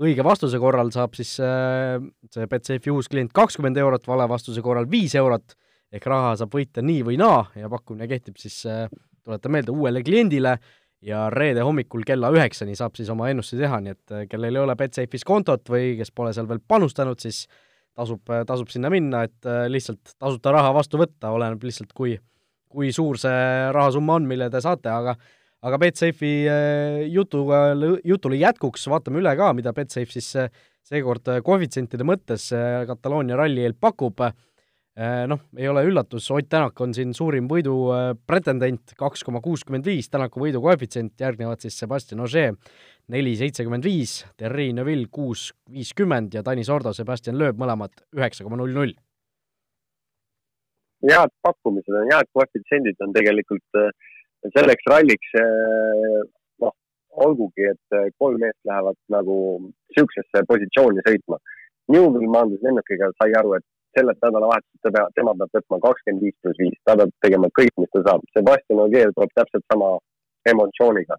õige 0.01 0.25
vastuse 0.25 0.57
korral 0.61 0.89
saab 0.93 1.13
siis 1.17 1.35
äh, 1.45 2.01
see 2.33 2.49
Betsafe'i 2.49 2.93
uus 2.93 3.09
klient 3.11 3.33
kakskümmend 3.37 3.77
eurot, 3.77 4.05
vale 4.09 4.27
vastuse 4.29 4.65
korral 4.65 4.89
viis 4.89 5.13
eurot, 5.17 5.57
ehk 5.93 6.05
raha 6.09 6.35
saab 6.41 6.57
võita 6.57 6.81
nii 6.85 7.05
või 7.05 7.21
naa 7.21 7.45
ja 7.57 7.69
pakkumine 7.69 8.09
kehtib 8.09 8.41
siis, 8.41 8.63
tuletan 9.21 9.53
meelde, 9.53 9.73
uuele 9.75 10.01
kliendile 10.01 10.57
ja 11.05 11.27
reede 11.33 11.61
hommikul 11.65 12.05
kella 12.07 12.29
üheksani 12.33 12.73
saab 12.77 12.97
siis 12.97 13.09
oma 13.13 13.29
ennustusi 13.29 13.61
teha, 13.61 13.81
nii 13.81 13.93
et 13.93 14.29
kellel 14.31 14.57
ei 14.57 14.63
ole 14.63 14.77
Betsafe'is 14.79 15.25
kontot 15.27 15.69
või 15.69 15.97
kes 15.99 16.13
pole 16.15 16.33
seal 16.33 16.49
veel 16.49 16.61
panustanud, 16.65 17.21
siis 17.21 17.45
tasub, 17.97 18.33
tasub 18.47 18.71
sinna 18.71 18.91
minna, 18.91 19.25
et 19.27 19.47
äh, 19.49 19.67
lihtsalt 19.71 20.15
tasuta 20.19 20.53
raha 20.55 20.73
vastu 20.75 20.99
võtta, 21.01 21.33
oleneb 21.35 21.63
lihtsalt, 21.65 21.91
kui, 21.97 22.15
kui 22.71 22.91
suur 22.95 23.19
see 23.21 23.71
rahasumma 23.75 24.19
on, 24.19 24.27
mille 24.29 24.49
te 24.51 24.63
saate, 24.63 24.91
aga 24.91 25.17
aga 25.61 25.77
Betsafe'i 25.77 26.35
äh, 26.49 26.99
jutuga, 27.13 27.63
jutule 28.07 28.39
jätkuks 28.41 28.87
vaatame 28.89 29.21
üle 29.21 29.33
ka, 29.37 29.51
mida 29.57 29.75
Betsafe 29.77 30.15
siis 30.15 30.31
äh, 30.39 30.49
seekord 30.87 31.27
koefitsientide 31.45 32.05
mõttes 32.07 32.47
Kataloonia 32.89 33.37
ralli 33.37 33.61
eel 33.67 33.75
pakub. 33.77 34.23
Noh, 35.29 35.39
ei 35.55 35.69
ole 35.71 35.85
üllatus, 35.87 36.25
Ott 36.33 36.49
Tänak 36.51 36.81
on 36.83 36.91
siin 36.91 37.13
suurim 37.15 37.45
võidu 37.47 37.75
pretendent, 38.27 38.91
kaks 38.99 39.21
koma 39.23 39.39
kuuskümmend 39.45 39.85
viis 39.87 40.09
Tänaku 40.11 40.41
võidu 40.41 40.59
koefitsient, 40.65 41.13
järgnevad 41.21 41.61
siis 41.63 41.77
Sebastian 41.79 42.25
Ogier 42.25 42.57
neli 43.09 43.35
seitsekümmend 43.39 43.85
viis, 43.85 44.21
Terri 44.37 44.71
Neville 44.73 45.07
kuus 45.11 45.51
viiskümmend 45.71 46.33
ja 46.37 46.43
Tanis 46.43 46.69
Ordo, 46.69 46.93
Sebastian 46.93 47.39
Loeb 47.39 47.59
mõlemad 47.61 48.03
üheksa 48.17 48.45
koma 48.45 48.59
null 48.59 48.75
null. 48.75 48.93
head 51.09 51.31
pakkumised 51.41 51.95
on, 51.97 52.11
head 52.13 52.27
koefitsiendid 52.37 52.99
on 53.01 53.13
tegelikult 53.13 53.79
äh, 53.81 53.89
selleks 54.53 54.85
ralliks 54.91 55.33
äh, 55.41 56.19
noh, 56.61 56.75
olgugi, 57.25 57.65
et 57.73 57.97
äh, 57.97 58.11
kolm 58.21 58.37
meest 58.43 58.59
lähevad 58.69 58.99
nagu 59.09 59.37
niisugusesse 59.65 60.45
positsiooni 60.47 61.01
sõitma. 61.07 61.41
Newvil 61.91 62.29
maandus 62.29 62.61
lennukiga, 62.61 63.09
sai 63.17 63.33
aru, 63.39 63.55
et 63.57 63.65
sellelt 63.97 64.21
nädalavahetusest 64.23 64.85
ta 64.85 64.93
peab, 64.95 65.13
tema 65.17 65.33
peab 65.39 65.57
võtma 65.57 65.79
kakskümmend 65.87 66.25
viis 66.25 66.37
pluss 66.43 66.61
viis, 66.61 66.77
ta 66.85 66.95
peab 66.99 67.11
tegema 67.25 67.49
kõik, 67.59 67.73
mis 67.81 67.91
ta 67.95 68.03
saab. 68.07 68.27
Sebastian 68.37 68.83
Ogier 68.85 69.13
tuleb 69.15 69.33
täpselt 69.35 69.65
sama 69.73 69.95
emotsiooniga. 70.53 71.17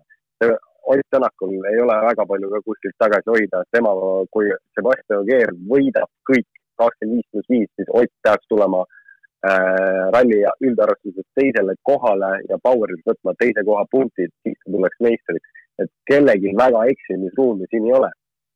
Ott 0.87 1.07
Tänakul 1.11 1.53
ei 1.71 1.81
ole 1.81 1.95
väga 2.09 2.27
palju 2.27 2.49
ka 2.51 2.61
kuskilt 2.67 2.97
tagasi 2.99 3.31
hoida, 3.31 3.63
tema, 3.71 3.93
kui 4.35 4.51
Sebastian 4.75 5.23
Ogier 5.23 5.53
võidab 5.71 6.11
kõik 6.31 6.49
kakskümmend 6.81 7.21
viis 7.21 7.29
pluss 7.31 7.53
viis, 7.55 7.71
siis 7.77 7.93
Ott 8.01 8.13
peaks 8.27 8.49
tulema 8.51 8.81
äh, 8.83 10.03
ralli 10.15 10.41
üldarvestuses 10.67 11.29
teisele 11.39 11.77
kohale 11.89 12.33
ja 12.51 12.59
Powerilt 12.67 13.07
võtma 13.11 13.37
teise 13.39 13.65
koha 13.69 13.85
punktid, 13.95 14.35
siis 14.43 14.59
ta 14.65 14.75
tuleks 14.75 14.99
meistriks. 15.07 15.49
et 15.83 15.89
kellelgi 16.11 16.51
väga 16.57 16.83
eksimisruumi 16.93 17.67
siin 17.71 17.87
ei 17.87 17.97
ole. 18.01 18.11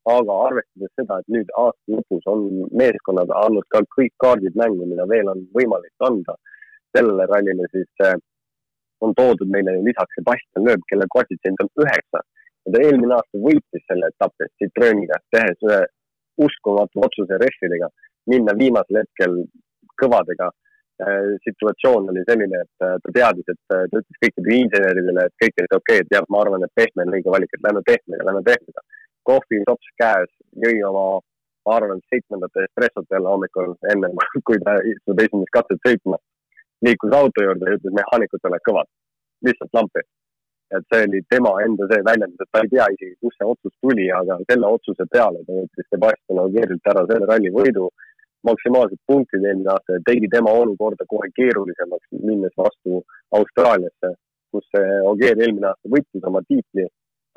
aga 0.06 0.34
arvestades 0.48 0.92
seda, 0.94 1.16
et 1.18 1.32
nüüd 1.34 1.48
aasta 1.60 1.92
lõpus 1.92 2.26
on 2.30 2.42
meeskonnad 2.80 3.30
andnud 3.44 3.66
ka 3.74 3.80
kõik 3.94 4.12
kaardid 4.22 4.54
mängu, 4.60 4.86
mida 4.86 5.06
veel 5.10 5.28
on 5.32 5.40
võimalik 5.56 6.04
anda 6.08 6.36
sellele 6.94 7.26
rallile, 7.26 7.66
siis 7.72 8.04
äh, 8.06 8.14
on 9.04 9.14
toodud 9.18 9.50
meile 9.52 9.76
lisaks 9.84 10.18
Sebastian 10.18 10.66
Loeb, 10.68 10.84
kelle 10.90 11.08
koefitsient 11.14 11.62
on 11.64 11.70
üheksa. 11.84 12.22
ja 12.66 12.72
ta 12.74 12.82
eelmine 12.82 13.14
aasta 13.14 13.42
võitis 13.48 13.84
selle 13.86 14.10
etapi 14.12 14.50
Citrooniga, 14.62 15.20
tehes 15.34 15.66
ühe 15.68 15.82
uskumatu 16.46 17.04
otsuse 17.06 17.38
rehvidega, 17.42 17.88
minna 18.32 18.54
viimasel 18.58 19.02
hetkel 19.02 19.36
kõvadega 20.00 20.50
Äh, 21.02 21.36
situatsioon 21.44 22.08
oli 22.10 22.22
selline, 22.28 22.58
et 22.64 22.84
äh, 22.86 22.94
ta 23.04 23.10
teadis, 23.12 23.44
et 23.52 23.74
äh, 23.74 23.82
ta 23.92 24.00
ütles 24.00 24.20
kõikidele 24.22 24.60
inseneridele, 24.62 25.24
et 25.28 25.34
kõik 25.42 25.58
olid 25.60 25.74
okei 25.76 25.98
okay,, 25.98 26.04
et 26.06 26.14
jah, 26.14 26.24
ma 26.32 26.38
arvan, 26.40 26.62
et 26.64 26.72
pehme 26.72 27.04
on 27.04 27.12
õige 27.18 27.34
valik, 27.34 27.52
et 27.52 27.66
lähme 27.66 27.82
pehmega, 27.84 28.24
lähme 28.24 28.40
pehmega. 28.46 28.84
kohvi 29.28 29.58
tops 29.68 29.90
käes, 30.00 30.30
jõi 30.64 30.78
oma, 30.88 31.02
ma 31.68 31.74
arvan, 31.76 32.00
seitsmendat 32.08 32.56
espressot 32.62 33.12
jälle 33.12 33.28
hommikul, 33.28 33.74
enne 33.92 34.08
kui 34.48 34.62
ta 34.64 34.78
istus 34.88 35.20
esimest 35.26 35.52
katset 35.58 35.84
sõitma. 35.84 36.16
Liikus 36.84 37.16
auto 37.20 37.44
juurde 37.44 37.70
ja 37.70 37.78
ütles 37.78 37.96
mehaanikutele 37.98 38.60
kõvad, 38.68 38.88
lihtsalt 39.46 39.72
lampi. 39.78 40.04
et 40.74 40.82
see 40.90 41.04
oli 41.06 41.20
tema 41.30 41.50
enda 41.62 41.86
see 41.90 42.02
väljendus, 42.08 42.42
et 42.42 42.48
ta 42.50 42.60
ei 42.64 42.70
tea 42.72 42.86
isegi, 42.94 43.14
kust 43.22 43.36
see 43.38 43.46
otsus 43.46 43.74
tuli, 43.80 44.06
aga 44.10 44.34
selle 44.50 44.66
otsuse 44.76 45.04
peale 45.12 45.44
ta 45.46 45.58
võttis 45.60 45.86
Sebastian 45.94 46.40
Ogierilt 46.42 46.90
ära 46.92 47.04
selle 47.06 47.28
ralli 47.30 47.52
võidu 47.54 47.86
maksimaalsed 48.48 48.98
punktid 49.06 49.46
eelmine 49.46 49.70
aasta 49.74 49.94
ja 49.94 50.02
tegi 50.08 50.28
tema 50.34 50.50
olukorda 50.62 51.06
kohe 51.12 51.28
keerulisemaks, 51.38 52.08
minnes 52.30 52.54
vastu 52.58 53.02
Austraaliasse, 53.38 54.10
kus 54.50 54.66
Ogier 55.12 55.38
eelmine 55.38 55.70
aasta 55.70 55.92
võttis 55.94 56.26
oma 56.30 56.42
tiitli 56.50 56.86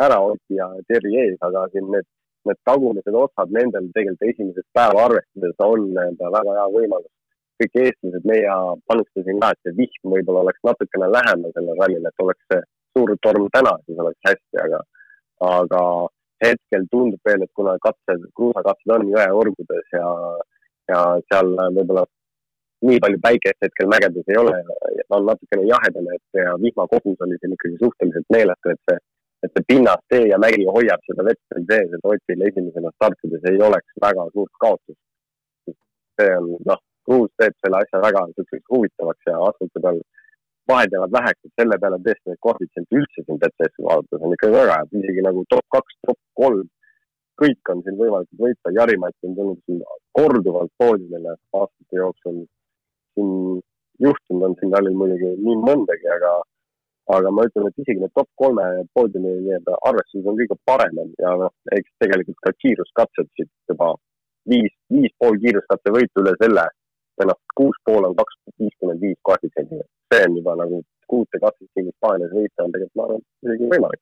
ära 0.05 0.19
Oti 0.31 0.57
ja 0.59 0.69
Terri 0.87 1.15
ees, 1.23 1.37
aga 1.45 1.65
siin 1.73 1.89
need, 1.93 2.07
need 2.47 2.59
tagumised 2.69 3.15
otsad 3.23 3.53
nendel 3.55 3.89
tegelikult 3.95 4.29
esimesest 4.31 4.69
päeva 4.77 5.07
arvestades 5.09 5.65
on 5.65 5.87
nii-öelda 5.89 6.33
väga 6.37 6.57
hea 6.59 6.67
võimalus. 6.75 7.11
Kõik 7.61 7.81
eestlased, 7.83 8.27
meie 8.29 8.59
panustasin 8.91 9.41
ka, 9.41 9.51
et 9.53 9.65
see 9.65 9.75
vihm 9.79 10.13
võib-olla 10.13 10.45
oleks 10.45 10.63
natukene 10.69 11.09
lähemal 11.15 11.55
sellele 11.55 11.79
rallile, 11.81 12.11
et 12.11 12.23
oleks 12.25 12.45
see 12.53 12.61
suur 12.97 13.15
torm 13.25 13.49
täna, 13.55 13.75
siis 13.85 13.99
oleks 14.03 14.29
hästi, 14.29 14.61
aga, 14.65 14.79
aga 15.49 15.81
hetkel 16.43 16.87
tundub 16.91 17.19
veel, 17.27 17.43
et 17.43 17.51
kuna 17.59 17.75
katsed, 17.83 18.23
kruusakatsed 18.39 18.95
on 18.95 19.11
jõeorgudes 19.11 19.97
ja 19.97 20.07
ja 20.89 21.01
seal 21.29 21.51
võib-olla 21.75 22.03
nii 22.87 22.99
palju 23.03 23.19
päikest 23.21 23.65
hetkel 23.65 23.89
mägedes 23.91 24.31
ei 24.31 24.37
ole, 24.41 24.55
on 25.15 25.25
natukene 25.27 25.67
jahedam, 25.67 26.07
et 26.15 26.39
ja 26.41 26.55
vihmakogus 26.63 27.25
oli 27.25 27.37
siin 27.39 27.55
ikkagi 27.55 27.79
suhteliselt 27.83 28.35
meeletu, 28.35 28.73
et 28.73 28.81
see, 28.89 28.99
et 29.45 29.53
see 29.55 29.67
pinnas, 29.71 30.01
tee 30.13 30.23
ja 30.31 30.39
mägi 30.41 30.65
hoiab 30.77 31.03
seda 31.07 31.25
vett 31.27 31.41
veel 31.53 31.67
sees, 31.71 31.95
et 31.97 32.07
Otil 32.13 32.45
esimesena 32.47 32.93
startides 32.95 33.49
ei 33.51 33.61
oleks 33.69 33.99
väga 34.05 34.27
suurt 34.33 34.63
kaotust. 34.63 35.01
see 36.19 36.31
on, 36.35 36.47
noh, 36.67 36.79
kruus 37.09 37.33
teeb 37.41 37.57
selle 37.59 37.81
asja 37.81 38.01
väga 38.05 38.25
huvitavaks 38.73 39.29
ja 39.31 39.37
asfalti 39.49 39.85
peal 39.85 40.01
vahed 40.71 40.91
jäävad 40.93 41.15
väheks, 41.17 41.45
et 41.45 41.61
selle 41.61 41.77
peale 41.81 41.97
tõesti 42.05 42.29
neid 42.29 42.41
koefitsiente 42.45 42.99
üldse 42.99 43.23
siin 43.23 43.39
BTS-i 43.41 43.85
vaadates 43.87 44.25
on 44.25 44.35
ikka 44.35 44.51
väga 44.55 44.75
hea, 44.75 44.89
isegi 45.01 45.25
nagu 45.25 45.45
top 45.53 45.65
kaks, 45.75 45.95
top 46.09 46.19
kolm 46.41 46.67
kõik 47.41 47.71
on 47.73 47.81
siin 47.85 47.97
võimalikud 47.99 48.43
võita, 48.45 48.73
Jari-Mats 48.77 49.27
on 49.27 49.35
tulnud 49.37 49.59
siin 49.65 49.81
korduvalt 50.19 50.71
poodiumile 50.81 51.35
aastate 51.59 52.01
jooksul. 52.01 52.45
siin 53.15 53.31
juhtunud 54.05 54.45
on 54.47 54.55
siin 54.59 54.73
rallil 54.75 54.97
muidugi 54.99 55.29
nii 55.45 55.55
mõndagi, 55.67 56.07
aga, 56.15 56.33
aga 57.15 57.31
ma 57.35 57.45
ütlen, 57.47 57.67
et 57.69 57.81
isegi 57.83 58.03
need 58.03 58.13
top 58.19 58.29
kolme 58.41 58.65
poodiumi 58.97 59.33
nii-öelda 59.39 59.79
arvestused 59.89 60.29
on 60.29 60.37
kõige 60.39 60.59
paremad 60.69 61.15
ja 61.23 61.33
noh, 61.41 61.53
eks 61.77 61.95
tegelikult 62.03 62.39
ka 62.45 62.53
kiiruskatsed 62.63 63.31
siit 63.33 63.51
juba 63.71 63.89
viis, 64.51 64.75
viis 64.93 65.15
pool 65.19 65.39
kiiruskatse 65.43 65.95
võitu 65.95 66.23
üle 66.23 66.35
selle 66.43 66.67
noh, 67.27 67.39
kuus 67.57 67.79
pool 67.85 68.07
on 68.07 68.15
kaks 68.19 68.37
viiskümmend 68.61 69.01
viis 69.03 69.17
koefitsiendiga. 69.27 69.87
see 70.13 70.27
on 70.27 70.37
juba 70.39 70.55
nagu 70.59 70.83
kuute 71.09 71.41
katset 71.41 71.67
siin 71.73 71.89
Hispaanias 71.89 72.31
võita 72.33 72.65
on 72.65 72.71
tegelikult, 72.75 72.95
ma 72.95 73.07
arvan, 73.09 73.25
isegi 73.45 73.73
võimalik 73.73 74.01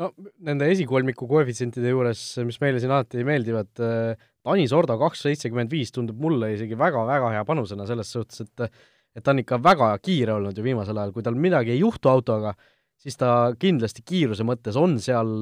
no 0.00 0.10
nende 0.46 0.68
esikolmiku 0.74 1.28
koefitsientide 1.30 1.92
juures, 1.92 2.22
mis 2.46 2.58
meile 2.62 2.80
siin 2.82 2.94
alati 2.94 3.26
meeldivad, 3.26 3.70
äh, 3.82 4.26
Tanis 4.44 4.74
Orda 4.76 4.96
kaks 5.00 5.22
seitsekümmend 5.28 5.70
viis 5.72 5.94
tundub 5.94 6.18
mulle 6.20 6.50
isegi 6.56 6.78
väga-väga 6.78 7.30
hea 7.36 7.44
panusena 7.48 7.86
selles 7.88 8.10
suhtes, 8.16 8.44
et 8.44 8.68
et 9.14 9.22
ta 9.22 9.30
on 9.30 9.38
ikka 9.44 9.60
väga 9.62 9.92
kiire 10.02 10.34
olnud 10.34 10.56
ju 10.58 10.64
viimasel 10.64 10.98
ajal, 10.98 11.12
kui 11.14 11.22
tal 11.22 11.36
midagi 11.38 11.70
ei 11.70 11.78
juhtu 11.78 12.10
autoga, 12.10 12.54
siis 13.00 13.18
ta 13.20 13.52
kindlasti 13.60 14.04
kiiruse 14.06 14.46
mõttes 14.46 14.78
on 14.80 14.96
seal 15.02 15.34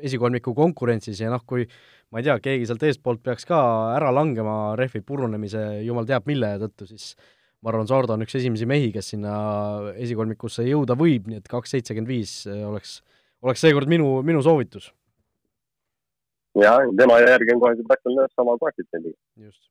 esikolmiku 0.00 0.54
konkurentsis 0.56 1.20
ja 1.20 1.30
noh, 1.32 1.44
kui 1.46 1.66
ma 2.12 2.20
ei 2.20 2.28
tea, 2.28 2.38
keegi 2.44 2.68
sealt 2.68 2.82
eestpoolt 2.88 3.22
peaks 3.24 3.46
ka 3.48 3.60
ära 3.96 4.12
langema 4.14 4.74
rehvi 4.78 5.02
purunemise 5.06 5.82
jumal 5.86 6.08
teab 6.08 6.28
mille 6.30 6.54
tõttu, 6.62 6.88
siis 6.90 7.12
ma 7.62 7.70
arvan, 7.72 7.88
Sordo 7.88 8.16
on 8.16 8.24
üks 8.24 8.36
esimesi 8.40 8.66
mehi, 8.68 8.90
kes 8.94 9.12
sinna 9.14 9.34
esikolmikusse 9.94 10.66
jõuda 10.66 10.96
võib, 10.98 11.28
nii 11.30 11.42
et 11.42 11.50
kaks 11.50 11.76
seitsekümmend 11.76 12.10
viis 12.10 12.40
oleks 12.48 13.00
oleks 13.42 13.62
seekord 13.64 13.90
minu, 13.90 14.14
minu 14.26 14.42
soovitus. 14.44 14.92
ja 16.60 16.76
tema 16.98 17.18
järgi 17.22 17.54
on 17.54 17.62
kohe 17.62 17.76
Sebastian 17.78 18.16
Loeb 18.16 18.34
sama 18.36 18.56
koefitsiendiga. 18.60 19.18
just. 19.46 19.62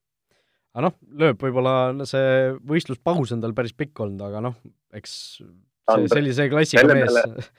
aga 0.73 0.87
noh, 0.87 0.95
Loeb 1.23 1.43
võib-olla 1.45 1.75
see 2.09 2.53
võistluspaus 2.67 3.35
on 3.35 3.43
tal 3.43 3.55
päris 3.57 3.75
pikk 3.77 4.03
olnud, 4.05 4.23
aga 4.27 4.43
noh, 4.49 4.57
eks 4.97 5.17
see 5.39 5.51
sellise 6.13 6.47
klassiga 6.51 6.95
mees. 6.95 7.49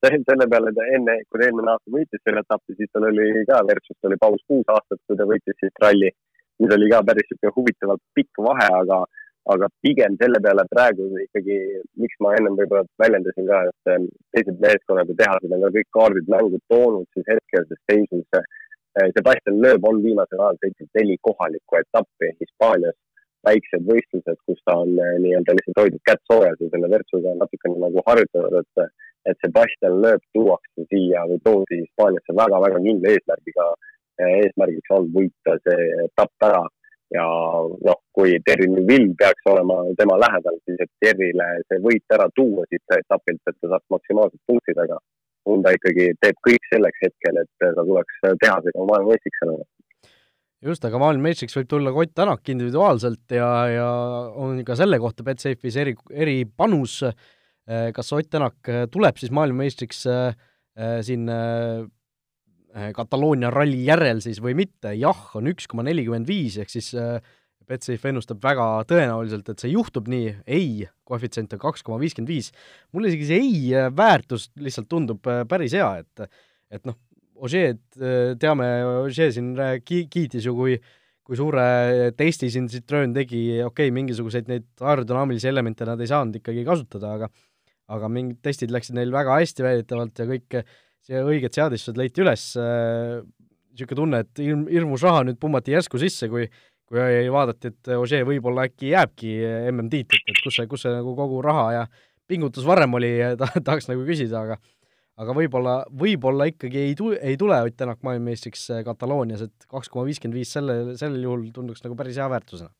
selle 0.00 0.48
peale 0.52 0.72
ta 0.76 0.88
enne, 0.96 1.16
kui 1.28 1.40
ta 1.40 1.46
eelmine 1.46 1.72
aasta 1.74 1.94
võitis 1.96 2.22
selle 2.24 2.42
etapi, 2.46 2.76
siis 2.78 2.90
tal 2.92 3.08
oli 3.10 3.46
ka 3.48 3.62
Virtust 3.68 4.10
oli 4.10 4.20
paus 4.20 4.42
kuus 4.48 4.74
aastat, 4.76 5.00
kui 5.06 5.18
ta 5.20 5.28
võitis 5.28 5.58
siis 5.60 5.82
ralli, 5.84 6.12
mis 6.62 6.76
oli 6.76 6.92
ka 6.92 7.02
päris 7.08 7.28
niisugune 7.28 7.56
huvitavalt 7.56 8.04
pikk 8.16 8.44
vahe, 8.48 8.68
aga 8.82 9.02
aga 9.52 9.68
pigem 9.82 10.16
selle 10.20 10.40
peale 10.44 10.64
praegu 10.72 11.06
ikkagi, 11.24 11.56
miks 12.02 12.18
ma 12.24 12.34
ennem 12.38 12.56
võib-olla 12.58 12.84
väljendasin 13.02 13.46
ka, 13.48 13.60
et 13.70 13.92
ähm, 13.92 14.08
teised 14.36 14.58
meeskonnad 14.62 15.08
ja 15.10 15.16
tehased 15.22 15.54
on 15.56 15.64
ka 15.64 15.70
kõik 15.76 15.88
kaardid 15.96 16.28
mängu 16.34 16.60
toonud, 16.72 17.08
siis 17.14 17.26
hetkeses 17.32 17.80
seisus 17.90 18.26
äh, 18.36 18.44
Sebastian 19.16 19.60
Loeb 19.62 19.86
on 19.88 20.02
viimasel 20.04 20.42
ajal 20.44 20.60
sõitnud 20.64 21.00
neli 21.00 21.16
kohalikku 21.28 21.80
etappi 21.80 22.32
Hispaanias, 22.42 22.98
väiksed 23.48 23.86
võistlused, 23.88 24.40
kus 24.46 24.60
ta 24.66 24.76
on 24.82 24.96
äh, 25.00 25.14
nii-öelda 25.24 25.56
lihtsalt 25.56 25.80
hoidnud 25.82 26.02
kätt 26.08 26.22
soojas 26.30 26.58
ja 26.60 26.72
selle 26.72 26.90
Virtsuga 26.94 27.36
natukene 27.38 27.78
nagu 27.86 28.04
harjutanud, 28.08 28.58
et 28.64 28.98
et 29.28 29.36
Sebastian 29.44 29.98
Loeb 30.00 30.22
tuuakse 30.32 30.86
siia 30.88 31.26
või 31.28 31.40
toodi 31.44 31.82
Hispaaniasse 31.82 32.36
väga-väga 32.38 32.78
kindla 32.86 33.10
eesmärgiga, 33.14 33.66
äh, 34.22 34.36
eesmärgiks 34.44 34.94
on 34.96 35.10
võita 35.16 35.56
see 35.66 35.88
etapp 36.06 36.48
ära 36.48 36.62
ja 37.14 37.24
noh, 37.86 37.98
kui 38.16 38.38
Terry 38.46 38.68
Neville 38.70 39.14
peaks 39.18 39.48
olema 39.52 39.80
tema 39.98 40.18
lähedal, 40.24 40.56
siis 40.64 40.80
et 40.84 40.92
Terrile 41.04 41.48
see 41.68 41.82
võit 41.86 42.16
ära 42.16 42.28
tuua 42.38 42.66
siit 42.70 42.96
etapilt, 42.96 43.42
et 43.46 43.58
ta 43.60 43.72
saaks 43.74 43.96
maksimaalsed 43.96 44.40
punktid, 44.46 44.78
aga 44.84 45.00
Honda 45.48 45.72
ikkagi 45.74 46.10
teeb 46.22 46.40
kõik 46.46 46.66
selleks 46.72 47.04
hetkel, 47.06 47.40
et 47.42 47.52
ta 47.60 47.84
tuleks 47.84 48.24
tehasega 48.44 48.88
maailmameistriks 48.90 49.46
olema. 49.46 49.64
Just, 50.64 50.84
aga 50.84 51.00
maailmameistriks 51.00 51.56
võib 51.56 51.70
tulla 51.70 51.92
Ott 51.96 52.12
Tänak 52.16 52.48
individuaalselt 52.52 53.36
ja, 53.36 53.50
ja 53.70 53.88
on 54.36 54.60
ka 54.66 54.76
selle 54.78 55.00
kohta 55.02 55.24
Betsafe'is 55.26 55.78
eri, 55.80 55.96
eripanus, 56.12 57.00
kas 57.96 58.12
Ott 58.16 58.30
Tänak 58.32 58.70
tuleb 58.92 59.20
siis 59.20 59.32
maailmameistriks 59.36 60.04
äh, 60.10 60.30
siin 61.06 61.28
Kataloonia 62.94 63.50
ralli 63.50 63.82
järel 63.88 64.20
siis 64.22 64.38
või 64.42 64.54
mitte, 64.54 64.92
jah, 64.94 65.24
on 65.34 65.50
üks 65.50 65.66
koma 65.70 65.82
nelikümmend 65.88 66.28
viis, 66.30 66.60
ehk 66.62 66.70
siis 66.70 66.92
Betsafe 67.70 68.10
ennustab 68.10 68.40
väga 68.42 68.66
tõenäoliselt, 68.90 69.46
et 69.50 69.62
see 69.62 69.72
juhtub 69.72 70.08
nii, 70.10 70.30
ei, 70.50 70.86
koefitsient 71.06 71.52
on 71.54 71.62
kaks 71.62 71.84
koma 71.86 72.00
viiskümmend 72.02 72.30
viis. 72.30 72.50
mulle 72.94 73.10
isegi 73.10 73.28
see 73.28 73.42
ei 73.42 73.90
väärtus 73.94 74.48
lihtsalt 74.58 74.88
tundub 74.90 75.26
päris 75.50 75.74
hea, 75.78 75.90
et 76.02 76.30
et 76.70 76.86
noh, 76.86 76.94
Ožeed, 77.40 77.80
teame, 78.40 78.70
Ožee 79.06 79.30
siin 79.32 79.54
ki-, 79.84 80.06
kiitis 80.12 80.48
ju, 80.48 80.56
kui 80.56 80.80
kui 81.30 81.38
suure 81.38 81.62
testi 82.18 82.48
siin 82.50 82.64
Citroen 82.66 83.12
tegi, 83.14 83.60
okei 83.62 83.86
okay,, 83.86 83.90
mingisuguseid 83.94 84.48
neid 84.50 84.64
aerodünaamilisi 84.82 85.46
elemente 85.46 85.86
nad 85.86 86.00
ei 86.02 86.08
saanud 86.10 86.40
ikkagi 86.40 86.64
kasutada, 86.66 87.12
aga 87.14 87.28
aga 87.90 88.08
mingid 88.10 88.40
testid 88.42 88.72
läksid 88.74 88.96
neil 88.98 89.12
väga 89.14 89.36
hästi 89.38 89.62
väidetavalt 89.66 90.18
ja 90.22 90.26
kõik 90.26 90.56
see 91.06 91.22
õiged 91.22 91.54
seadistused 91.54 91.98
leiti 91.98 92.24
üles, 92.24 92.48
niisugune 92.56 94.00
tunne, 94.00 94.20
et 94.24 94.42
hirm, 94.42 94.66
hirmus 94.70 95.06
raha 95.06 95.22
nüüd 95.28 95.38
pummati 95.42 95.74
järsku 95.76 96.02
sisse, 96.02 96.28
kui 96.32 96.48
kui 96.90 97.30
vaadati, 97.30 97.70
et 97.70 97.92
Ožee 97.94 98.24
võib-olla 98.26 98.64
äkki 98.66 98.90
jääbki 98.90 99.36
MM-tiitlit, 99.70 100.26
et 100.26 100.40
kus 100.42 100.56
see, 100.58 100.66
kus 100.70 100.82
see 100.82 100.90
nagu 100.90 101.14
kogu 101.14 101.38
raha 101.46 101.66
ja 101.76 101.84
pingutus 102.26 102.66
varem 102.66 102.98
oli, 102.98 103.12
ta, 103.38 103.46
tahaks 103.66 103.86
nagu 103.86 104.02
küsida, 104.08 104.42
aga 104.42 104.58
aga 105.18 105.34
võib-olla, 105.36 105.76
võib-olla 106.02 106.46
ikkagi 106.50 106.84
ei 106.88 106.94
tu-, 106.98 107.16
ei 107.16 107.36
tule 107.40 107.58
Ott 107.66 107.76
Tänak 107.76 108.02
maailmameistriks 108.06 108.68
Kataloonias, 108.86 109.42
et 109.48 109.66
kaks 109.68 109.88
koma 109.88 110.06
viiskümmend 110.08 110.38
viis 110.38 110.52
selle, 110.52 110.96
sellel 111.00 111.26
juhul 111.26 111.48
tunduks 111.54 111.82
nagu 111.84 111.98
päris 111.98 112.20
hea 112.20 112.28
väärtusena 112.30 112.70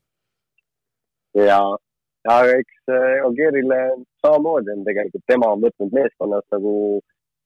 ja, 1.34 1.60
ja 2.26 2.36
eks 2.56 2.92
Ogierile 3.26 3.80
samamoodi 4.24 4.74
on 4.74 4.84
tegelikult, 4.84 5.24
tema 5.30 5.52
on 5.54 5.64
võtnud 5.64 5.94
meeskonnas 5.94 6.46
nagu 6.54 6.74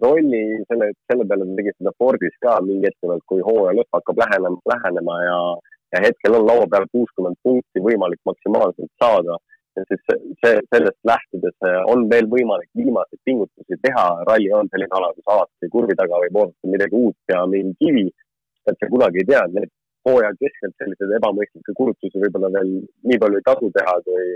rolli 0.02 0.42
selle, 0.68 0.90
selle 1.10 1.26
peale 1.28 1.46
ta 1.48 1.56
tegi 1.60 1.74
seda 1.76 1.92
Fordis 1.98 2.36
ka 2.44 2.58
mingi 2.64 2.90
hetk 2.90 3.26
kui 3.30 3.44
hooaja 3.46 3.76
lõpp 3.78 3.98
hakkab 3.98 4.22
lähenema, 4.24 4.60
lähenema 4.72 5.18
ja, 5.22 5.38
ja 5.94 6.04
hetkel 6.06 6.38
on 6.38 6.46
laua 6.48 6.66
peal 6.70 6.88
kuuskümmend 6.92 7.38
punkti 7.46 7.84
võimalik 7.84 8.20
maksimaalselt 8.30 8.90
saada. 9.02 9.38
Ja 9.76 9.84
siis 9.88 10.02
see, 10.42 10.58
sellest 10.74 10.98
lähtudes 11.10 11.68
on 11.92 12.04
veel 12.10 12.28
võimalik 12.34 12.70
viimaseid 12.78 13.20
pingutusi 13.28 13.78
teha, 13.86 14.04
ralli 14.28 14.50
on 14.58 14.68
selline 14.72 14.98
ala, 14.98 15.12
kus 15.16 15.30
alati 15.34 15.70
kurvi 15.72 15.96
taga 15.98 16.20
võib 16.24 16.38
oodata 16.42 16.72
midagi 16.74 17.00
uut 17.00 17.34
ja 17.34 17.42
mingi 17.50 17.74
kivi, 17.82 18.06
et 18.70 18.76
sa 18.78 18.90
kunagi 18.92 19.22
ei 19.22 19.28
tea, 19.30 19.42
need 19.56 19.70
hooaja 20.08 20.32
keskelt 20.40 20.76
selliseid 20.82 21.16
ebamõistlikke 21.18 21.76
kulutusi 21.78 22.22
võib-olla 22.26 22.52
veel 22.58 22.70
nii 23.08 23.20
palju 23.22 23.40
ei 23.40 23.48
tasu 23.48 23.72
teha, 23.78 23.96
kui, 24.08 24.28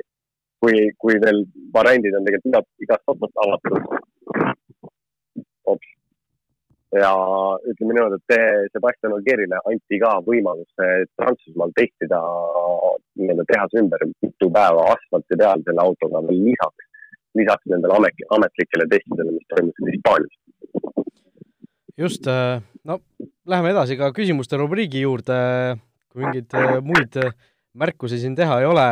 kui, 0.64 0.82
kui 1.04 1.20
veel 1.24 1.44
variandid 1.76 2.18
on 2.18 2.28
tegelikult 2.28 2.52
igat, 2.54 2.68
igast 2.86 3.14
otsast 3.14 3.44
avatud. 3.44 3.80
Ja 6.96 7.12
ütleme 7.68 7.96
niimoodi, 7.96 8.20
et 8.22 8.72
Sebastian 8.72 9.16
Ogierile 9.18 9.60
anti 9.68 10.00
ka 10.00 10.14
võimalus 10.24 10.70
Prantsusmaal 11.18 11.74
testida 11.76 12.20
nii-öelda 13.18 13.44
tehase 13.52 13.82
ümber 13.82 14.06
mitu 14.08 14.50
päeva 14.54 14.86
asfalti 14.94 15.36
peal 15.40 15.64
selle 15.66 15.84
autoga 15.84 16.22
veel 16.28 16.40
lisaks, 16.46 16.88
lisaks 17.40 17.68
nendele 17.72 17.98
amet, 17.98 18.24
ametlikele 18.38 18.88
testidele, 18.94 19.36
mis 19.36 19.50
toimusid 19.52 19.92
Hispaanias. 19.92 20.34
just, 21.98 22.26
äh, 22.30 22.62
no 22.84 23.00
läheme 23.48 23.72
edasi 23.72 23.98
ka 23.98 24.10
küsimuste 24.16 24.58
rubriigi 24.60 25.02
juurde, 25.04 25.36
kui 26.12 26.24
mingeid 26.24 26.56
äh, 26.56 26.78
muid 26.84 27.16
äh, 27.20 27.34
märkusi 27.78 28.20
siin 28.20 28.36
teha 28.38 28.60
ei 28.62 28.68
ole, 28.68 28.86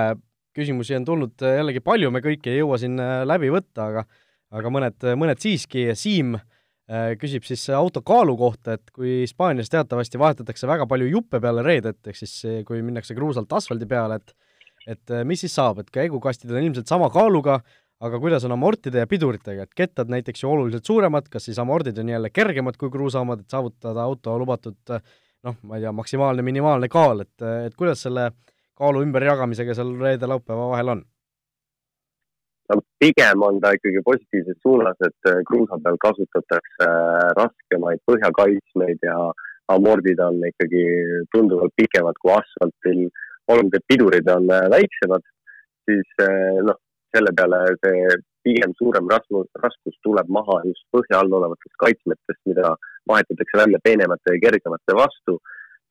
küsimusi 0.57 0.97
on 0.99 1.07
tulnud 1.09 1.45
äh, 1.45 1.59
jällegi 1.61 1.83
palju, 1.85 2.13
me 2.13 2.23
kõiki 2.25 2.53
ei 2.53 2.61
jõua 2.63 2.81
siin 2.81 3.01
läbi 3.29 3.53
võtta, 3.53 3.91
aga 3.91 4.07
aga 4.57 4.71
mõned, 4.71 5.09
mõned 5.19 5.41
siiski, 5.43 5.91
Siim 5.99 6.37
küsib 7.21 7.43
siis 7.43 7.65
auto 7.75 8.03
kaalu 8.07 8.37
kohta, 8.39 8.77
et 8.77 8.91
kui 8.95 9.23
Hispaanias 9.25 9.73
teatavasti 9.73 10.21
vahetatakse 10.23 10.69
väga 10.71 10.87
palju 10.87 11.09
juppe 11.11 11.41
peale 11.43 11.65
reedet, 11.67 11.99
ehk 12.07 12.21
siis 12.21 12.37
kui 12.69 12.79
minnakse 12.87 13.17
kruusalt 13.17 13.53
asfaldi 13.59 13.89
peale, 13.91 14.21
et 14.21 14.37
et 14.87 15.11
mis 15.27 15.41
siis 15.43 15.51
saab, 15.51 15.81
et 15.83 15.89
käigukastid 15.91 16.53
on 16.55 16.63
ilmselt 16.63 16.87
sama 16.87 17.09
kaaluga, 17.11 17.57
aga 18.07 18.21
kuidas 18.23 18.45
on 18.47 18.55
amortide 18.55 19.01
ja 19.03 19.09
piduritega, 19.11 19.65
et 19.67 19.75
kettad 19.75 20.13
näiteks 20.13 20.45
ju 20.45 20.51
oluliselt 20.53 20.87
suuremad, 20.87 21.27
kas 21.33 21.49
siis 21.49 21.59
amordid 21.59 21.99
on 21.99 22.13
jälle 22.13 22.31
kergemad 22.31 22.79
kui 22.79 22.93
kruusa 22.95 23.25
omad, 23.25 23.43
et 23.43 23.51
saavutada 23.51 24.05
auto 24.05 24.37
lubatud 24.39 24.79
noh, 25.47 25.57
ma 25.63 25.79
ei 25.79 25.85
tea, 25.85 25.93
maksimaalne, 25.97 26.45
minimaalne 26.47 26.89
kaal, 26.93 27.25
et, 27.25 27.35
et 27.67 27.75
kuidas 27.79 28.03
selle 28.07 28.31
kaalu 28.77 29.03
ümberjagamisega 29.07 29.77
seal 29.77 29.95
reede-laupäeva 30.01 30.71
vahel 30.73 30.95
on? 30.97 31.05
No 32.71 32.81
pigem 33.03 33.43
on 33.47 33.61
ta 33.63 33.73
ikkagi 33.77 34.03
positiivses 34.07 34.59
suunas, 34.63 34.99
et 35.09 35.31
kruusa 35.49 35.79
peal 35.85 35.99
kasutatakse 36.07 36.89
raskemaid 37.39 38.03
põhjakaitsmeid 38.11 39.07
ja 39.07 39.17
amordid 39.75 40.21
on 40.23 40.41
ikkagi 40.51 40.85
tunduvalt 41.35 41.75
pikemad 41.81 42.19
kui 42.23 42.35
asfaltil, 42.37 43.07
olgugi 43.53 43.81
et 43.81 43.89
pidurid 43.93 44.31
on 44.31 44.49
väiksemad, 44.75 45.27
siis 45.87 46.27
noh, 46.67 46.79
selle 47.15 47.33
peale 47.39 47.61
see 47.83 48.17
pigem 48.47 48.75
suurem 48.79 49.09
raskus, 49.11 49.49
raskus 49.63 49.97
tuleb 50.07 50.29
maha 50.31 50.61
just 50.69 50.85
põhja 50.95 51.21
all 51.21 51.39
olevatest 51.39 51.75
kaitsmetest, 51.83 52.41
mida 52.51 52.75
vahetatakse 53.11 53.59
välja 53.63 53.81
peenemate 53.83 54.35
ja 54.35 54.43
kergemate 54.47 54.99
vastu, 54.99 55.39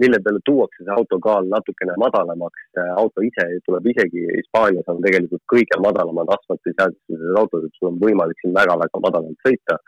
mille 0.03 0.19
peale 0.23 0.39
tuuakse 0.49 0.83
see 0.83 0.95
auto 0.97 1.19
kaal 1.27 1.47
natukene 1.55 1.95
madalamaks. 2.03 2.61
auto 3.01 3.23
ise 3.29 3.45
tuleb 3.65 3.87
isegi, 3.93 4.25
Hispaanias 4.39 4.91
on 4.93 5.01
tegelikult 5.05 5.43
kõige 5.53 5.79
madalamad 5.87 6.31
asfaltiseadustused 6.35 7.39
autod, 7.41 7.67
et 7.67 7.79
sul 7.79 7.91
on 7.91 7.99
võimalik 8.05 8.39
siin 8.41 8.55
väga-väga 8.59 9.03
madalalt 9.07 9.47
sõita. 9.47 9.79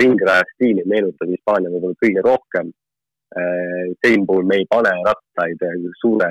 ringraja 0.00 0.44
stiili 0.54 0.82
meenutab 0.88 1.28
Hispaania 1.34 1.72
võib-olla 1.74 2.02
kõige 2.04 2.24
rohkem. 2.30 2.72
sellisel 4.00 4.26
puhul 4.28 4.46
me 4.50 4.56
ei 4.56 4.66
pane 4.74 4.92
rattaid 5.04 5.64
suure 6.00 6.28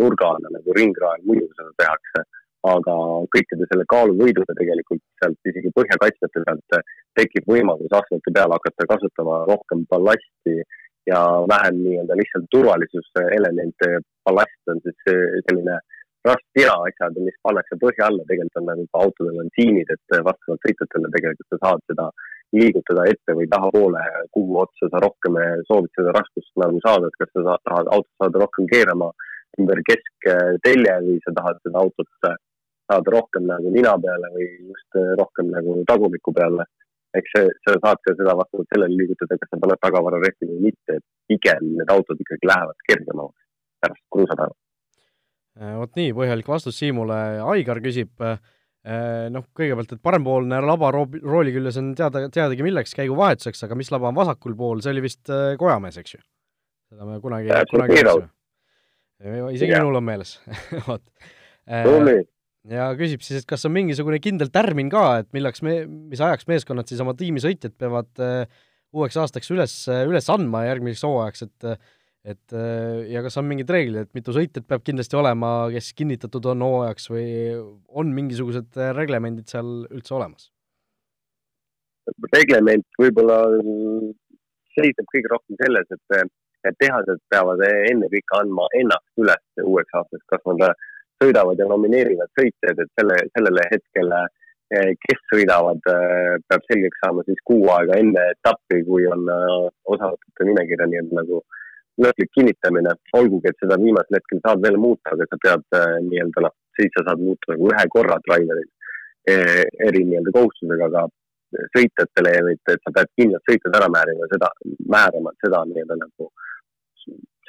nurga 0.00 0.28
alla 0.34 0.48
nagu 0.56 0.74
ringrajal 0.78 1.24
muidu 1.26 1.48
seda 1.56 1.72
tehakse 1.82 2.22
aga 2.74 2.94
kõikide 3.34 3.66
selle 3.70 3.84
kaaluvõiduga 3.92 4.54
tegelikult 4.58 5.02
sealt 5.20 5.50
isegi 5.50 5.72
põhjakaitsjate 5.76 6.42
pealt 6.46 6.78
tekib 7.18 7.50
võimalus 7.52 7.92
asfalti 7.98 8.34
peal 8.38 8.54
hakata 8.56 8.88
kasutama 8.92 9.42
rohkem 9.50 9.84
ballasti 9.90 10.56
ja 11.06 11.20
vähem 11.52 11.82
nii-öelda 11.82 12.16
lihtsalt 12.20 12.48
turvalisuselemente. 12.50 13.98
ballast 14.26 14.70
on 14.72 14.80
siis 14.82 15.02
selline 15.46 15.76
rasttira 16.26 16.74
asjad, 16.88 17.18
mis 17.22 17.36
pannakse 17.46 17.78
põhja 17.82 18.08
alla, 18.08 18.24
tegelikult 18.28 18.60
on 18.60 18.66
nagu 18.70 18.86
autodel 19.02 19.42
on 19.42 19.50
siinid, 19.58 19.92
et 19.94 20.16
vastavalt 20.28 20.64
sõitjatele 20.66 21.12
tegelikult 21.14 21.52
sa 21.52 21.60
saad 21.62 21.84
seda 21.90 22.08
liigutada 22.56 23.04
ette 23.10 23.36
või 23.38 23.46
tahapoole, 23.52 24.02
kuhu 24.34 24.58
otsa 24.64 24.90
sa 24.90 25.02
rohkem 25.02 25.38
soovid 25.68 25.92
seda 25.98 26.14
raskust 26.16 26.52
nagu 26.62 26.82
saada, 26.84 27.10
et 27.10 27.20
kas 27.20 27.30
sa 27.34 27.44
saad, 27.48 27.62
tahad 27.68 27.92
autot 27.94 28.14
saada 28.22 28.42
rohkem 28.42 28.68
keerama 28.72 29.10
ümber 29.60 29.82
kesktelje 29.88 30.96
või 31.06 31.18
sa 31.24 31.34
tahad 31.38 31.62
seda 31.62 31.82
autot 31.84 32.10
saada 32.22 33.14
rohkem 33.16 33.46
nagu 33.50 33.72
nina 33.74 33.94
peale 34.02 34.32
või 34.34 34.48
just 34.72 35.00
rohkem 35.20 35.50
nagu 35.54 35.78
tagumiku 35.90 36.34
peale. 36.34 36.66
Eks 37.20 37.32
see, 37.34 37.48
sa 37.64 37.76
saad 37.78 38.02
ka 38.04 38.14
seda 38.16 38.34
vastavalt 38.38 38.68
sellele 38.72 38.98
liigutada, 39.00 39.38
kas 39.40 39.52
sa 39.52 39.60
paned 39.62 39.82
tagavararehvi 39.84 40.50
või 40.50 40.60
mitte, 40.68 40.98
et 40.98 41.04
pigem 41.30 41.72
need 41.78 41.92
autod 41.92 42.20
ikkagi 42.22 42.50
lähevad 42.50 42.84
kergemaks 42.90 43.42
pärast 43.82 44.04
kruusapäeva. 44.14 44.56
Äh, 45.56 45.74
vot 45.80 45.96
nii, 45.96 46.12
põhjalik 46.16 46.52
vastus 46.52 46.78
Siimule, 46.80 47.18
Aigar 47.54 47.80
küsib 47.84 48.24
äh, 48.24 48.38
noh, 49.32 49.48
kõigepealt, 49.56 49.96
et 49.96 50.04
parempoolne 50.04 50.60
laba 50.64 50.92
rooli 50.94 51.54
küljes 51.54 51.80
on 51.80 51.92
teada, 51.98 52.26
teadagi 52.32 52.66
milleks, 52.66 52.94
käiguvahetuseks, 52.98 53.64
aga 53.66 53.78
mis 53.78 53.92
laba 53.94 54.12
on 54.12 54.18
vasakul 54.18 54.56
pool, 54.58 54.84
see 54.84 54.94
oli 54.94 55.04
vist 55.08 55.32
Kojamees, 55.60 56.00
eks 56.02 56.18
ju? 56.18 56.22
seda 56.86 57.08
me 57.08 57.16
kunagi, 57.18 57.50
kunagi 57.72 57.98
isegi 59.56 59.72
minul 59.72 59.98
on 59.98 60.04
meeles 60.06 60.36
vot. 60.86 61.02
tubli 61.66 62.20
ja 62.70 62.86
küsib 62.98 63.22
siis, 63.24 63.42
et 63.42 63.48
kas 63.48 63.66
on 63.68 63.74
mingisugune 63.74 64.18
kindel 64.22 64.50
tärmin 64.54 64.90
ka, 64.92 65.04
et 65.22 65.28
millaks 65.36 65.62
me, 65.66 65.78
mis 65.86 66.22
ajaks 66.22 66.48
meeskonnad 66.50 66.88
siis 66.90 67.02
oma 67.04 67.14
tiimisõitjad 67.18 67.76
peavad 67.78 68.10
uh, 68.24 68.64
uueks 68.96 69.18
aastaks 69.22 69.52
üles, 69.54 69.76
üles 70.08 70.32
andma 70.32 70.66
järgmiseks 70.68 71.06
hooajaks, 71.06 71.46
et 71.46 71.70
et 72.26 72.54
uh, 72.58 73.04
ja 73.06 73.20
kas 73.22 73.38
on 73.38 73.46
mingid 73.46 73.70
reeglid, 73.70 74.08
et 74.08 74.18
mitu 74.18 74.34
sõitjat 74.34 74.66
peab 74.66 74.82
kindlasti 74.86 75.14
olema, 75.14 75.68
kes 75.70 75.92
kinnitatud 75.94 76.48
on 76.50 76.64
hooajaks 76.66 77.06
või 77.12 77.28
on 77.86 78.10
mingisugused 78.16 78.78
reglemendid 78.98 79.46
seal 79.52 79.86
üldse 79.86 80.16
olemas? 80.18 80.50
reglement 82.30 82.84
võib-olla 83.00 83.36
seisneb 84.76 85.08
kõige 85.12 85.30
rohkem 85.32 85.58
selles, 85.62 85.88
et, 85.90 86.34
et 86.68 86.76
tehased 86.82 87.22
peavad 87.32 87.62
ennekõike 87.66 88.38
andma 88.40 88.68
ennast 88.80 89.22
üles 89.22 89.64
uueks 89.64 89.98
aastaks, 90.00 90.26
kas 90.30 90.44
nad 90.50 90.85
sõidavad 91.22 91.60
ja 91.60 91.68
nomineerivad 91.70 92.32
sõitjaid, 92.38 92.82
et 92.82 92.92
selle, 92.98 93.18
sellele 93.36 93.64
hetkele, 93.72 94.20
eh, 94.76 94.92
kes 95.04 95.20
sõidavad, 95.32 95.82
eh, 95.92 96.36
peab 96.48 96.64
selgeks 96.70 97.02
saama 97.02 97.24
siis 97.26 97.42
kuu 97.50 97.68
aega 97.76 97.98
enne 98.02 98.24
etappi, 98.34 98.82
kui 98.88 99.06
on 99.06 99.28
eh, 99.36 99.68
osavõtute 99.96 100.48
nimekirja 100.50 100.88
nii-öelda 100.92 101.20
nagu 101.20 101.42
lõplik 102.04 102.32
kinnitamine, 102.36 102.92
olgugi 103.16 103.48
et 103.48 103.62
seda 103.62 103.78
viimasel 103.80 104.18
hetkel 104.18 104.40
saad 104.44 104.64
veel 104.64 104.76
muuta, 104.76 105.14
aga 105.14 105.28
sa 105.30 105.38
pead 105.44 105.78
nii-öelda 106.10 106.42
noh, 106.44 106.56
siis 106.76 106.92
sa 106.96 107.06
saad 107.06 107.22
muuta 107.24 107.54
nagu 107.54 107.70
ühe 107.72 107.86
korra 107.94 108.18
driver'is 108.26 108.72
eri 109.26 110.02
nii-öelda 110.04 110.34
kohustusega, 110.34 110.90
aga 110.90 111.06
sõitjatele, 111.72 112.34
et 112.52 112.84
sa 112.84 112.92
pead 112.98 113.08
kindlalt 113.16 113.48
sõitjad 113.48 113.78
ära 113.78 113.88
määrima, 113.94 114.28
seda, 114.28 114.50
määrama, 114.92 115.32
seda 115.40 115.62
nii-öelda 115.70 115.96
nagu 116.02 116.28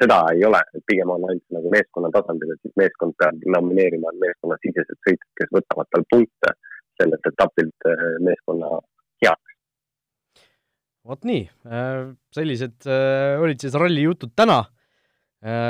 seda 0.01 0.19
ei 0.33 0.45
ole, 0.45 0.61
pigem 0.89 1.09
on 1.13 1.25
ainult 1.29 1.55
nagu 1.55 1.71
meeskonna 1.73 2.09
tasandil, 2.13 2.53
et 2.53 2.63
siis 2.65 2.75
meeskond 2.79 3.15
peab 3.19 3.45
nomineerima 3.55 4.13
meeskonnasisesed 4.21 4.97
sõitjad, 4.99 5.29
kes 5.41 5.53
võtavad 5.57 5.89
tal 5.93 6.05
punkte 6.13 6.53
sellelt 6.97 7.29
etapilt 7.31 7.89
eh, 7.89 8.05
meeskonna 8.25 8.71
heaks. 9.23 9.55
vot 11.07 11.27
nii, 11.29 11.43
äh, 11.69 12.01
sellised 12.35 12.89
äh, 12.89 13.37
olid 13.41 13.63
siis 13.63 13.77
ralli 13.77 14.05
jutud 14.07 14.35
täna. 14.35 14.63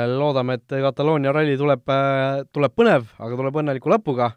Loodame, 0.08 0.54
et 0.56 0.72
Kataloonia 0.80 1.28
ralli 1.36 1.52
tuleb, 1.60 1.90
tuleb 2.56 2.72
põnev, 2.74 3.10
aga 3.20 3.36
tuleb 3.36 3.58
õnneliku 3.60 3.90
lõpuga. 3.92 4.30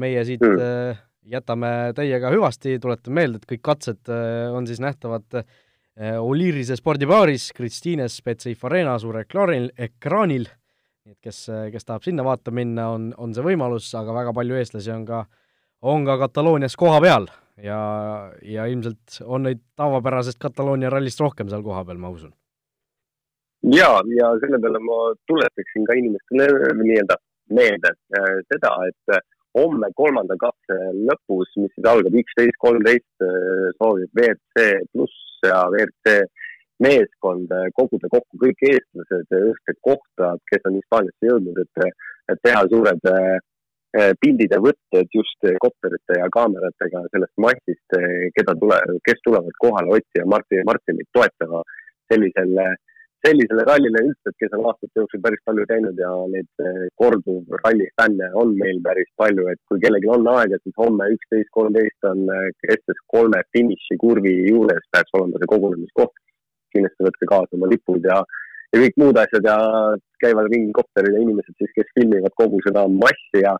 meie 0.00 0.22
siit 0.24 0.40
mm. 0.40 1.02
jätame 1.34 1.92
teiega 1.94 2.30
hüvasti, 2.32 2.78
tuletan 2.80 3.12
meelde, 3.12 3.38
et 3.38 3.44
kõik 3.50 3.60
katsed 3.68 4.08
on 4.08 4.66
siis 4.66 4.80
nähtavad 4.80 5.36
Äh, 5.36 5.60
Oliirise 6.00 6.76
spordibaaris 6.76 7.50
Kristiines 7.52 8.22
Betsafe 8.24 8.66
Arena 8.66 8.94
suurel 8.98 9.26
ekraanil, 9.26 9.68
ekraanil, 9.76 10.46
nii 11.04 11.12
et 11.12 11.18
kes, 11.20 11.44
kes 11.74 11.84
tahab 11.84 12.06
sinna 12.06 12.24
vaatama 12.24 12.62
minna, 12.62 12.86
on, 12.94 13.10
on 13.20 13.34
see 13.36 13.44
võimalus, 13.44 13.90
aga 13.98 14.14
väga 14.16 14.32
palju 14.32 14.56
eestlasi 14.56 14.92
on 14.94 15.04
ka, 15.04 15.26
on 15.92 16.06
ka 16.08 16.16
Kataloonias 16.22 16.78
kohapeal 16.80 17.28
ja, 17.60 17.80
ja 18.40 18.64
ilmselt 18.72 19.18
on 19.26 19.44
neid 19.48 19.60
tavapärasest 19.76 20.40
Kataloonia 20.40 20.90
rallist 20.94 21.20
rohkem 21.20 21.52
seal 21.52 21.64
kohapeal, 21.66 22.00
ma 22.00 22.08
usun. 22.14 22.32
ja, 23.68 23.92
ja 24.16 24.32
selle 24.40 24.62
peale 24.64 24.80
ma 24.80 25.02
tuletaksin 25.28 25.84
ka 25.90 25.98
inimestele 26.00 26.48
nii-öelda 26.80 27.18
meelde 27.52 27.92
seda, 28.48 28.72
et 28.88 29.18
homme 29.58 29.92
kolmanda 29.92 30.38
katse 30.40 30.78
lõpus, 31.04 31.52
mis 31.60 31.74
siis 31.76 31.90
algab 31.92 32.16
üksteist, 32.16 32.56
kolmteist, 32.64 33.26
soovib 33.76 34.08
WRC 34.16 34.88
pluss 34.94 35.21
ja 35.48 35.62
WRC 35.70 36.16
meeskond 36.82 37.52
koguda 37.78 38.10
kokku 38.10 38.40
kõik 38.42 38.64
eestlased 38.68 39.36
ühte 39.38 39.74
kohta, 39.86 40.34
kes 40.50 40.64
on 40.66 40.78
Hispaaniasse 40.80 41.28
jõudnud, 41.28 41.60
et, 41.62 41.98
et 42.32 42.40
teha 42.42 42.62
suured 42.72 43.06
pildid 44.22 44.54
ja 44.54 44.58
võtted 44.64 45.14
just 45.14 45.46
kopterite 45.62 46.16
ja 46.16 46.26
kaameratega 46.32 47.02
sellest 47.12 47.42
massist, 47.44 47.96
keda 48.38 48.54
tule, 48.58 48.78
kes 49.04 49.20
tulevad 49.26 49.58
kohale 49.62 49.98
otsima 49.98 50.30
Martin, 50.34 50.64
Martinit 50.66 51.10
toetama 51.12 51.60
sellisel 52.12 52.56
äh, 52.64 52.72
sellisele 53.22 53.64
rallile 53.68 54.02
üldse, 54.08 54.30
et 54.30 54.38
kes 54.42 54.54
on 54.56 54.66
aastate 54.68 54.98
jooksul 54.98 55.22
päris 55.24 55.42
palju 55.46 55.64
käinud 55.70 55.98
ja 56.02 56.10
neid 56.32 56.64
eh, 56.66 56.84
korduv 57.00 57.56
ralli 57.62 57.86
fänne 58.00 58.28
on 58.42 58.54
meil 58.58 58.80
päris 58.86 59.10
palju, 59.20 59.46
et 59.52 59.60
kui 59.70 59.82
kellelgi 59.84 60.10
on 60.10 60.26
aega, 60.34 60.58
siis 60.62 60.74
homme 60.82 61.06
üksteist, 61.14 61.50
kolmteist 61.58 62.08
on 62.10 62.24
eh, 62.34 62.94
kolme 63.14 63.42
finišikurvi 63.54 64.34
juures 64.50 64.86
peaks 64.94 65.18
olema 65.18 65.42
see 65.42 65.52
kogunemiskoht. 65.54 66.14
kindlasti 66.72 67.04
võtke 67.04 67.26
kaasa 67.28 67.56
oma 67.58 67.68
lipud 67.68 68.06
ja, 68.08 68.14
ja 68.72 68.78
kõik 68.80 68.94
muud 69.02 69.18
asjad 69.20 69.44
ja 69.44 69.56
käivad 70.24 70.48
ringi 70.48 70.72
kopterid 70.78 71.14
ja 71.14 71.20
inimesed 71.20 71.54
siis, 71.60 71.72
kes 71.76 71.90
filmivad 71.98 72.32
kogu 72.40 72.62
seda 72.66 72.86
massi 72.88 73.42
ja, 73.42 73.52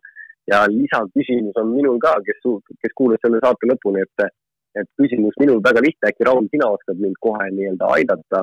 ja 0.49 0.63
lisaküsimus 0.71 1.59
on 1.61 1.69
minul 1.75 1.99
ka, 2.01 2.15
kes, 2.25 2.41
kes 2.81 2.95
kuulas 2.97 3.21
selle 3.21 3.39
saate 3.43 3.69
lõpuni, 3.69 4.01
et, 4.01 4.33
et 4.81 4.89
küsimus 4.97 5.37
minul 5.43 5.61
väga 5.67 5.85
lihtne, 5.85 6.09
äkki 6.09 6.25
Raul, 6.27 6.49
sina 6.51 6.71
oskad 6.73 6.97
mind 7.05 7.21
kohe 7.21 7.47
nii-öelda 7.53 7.93
aidata 7.99 8.41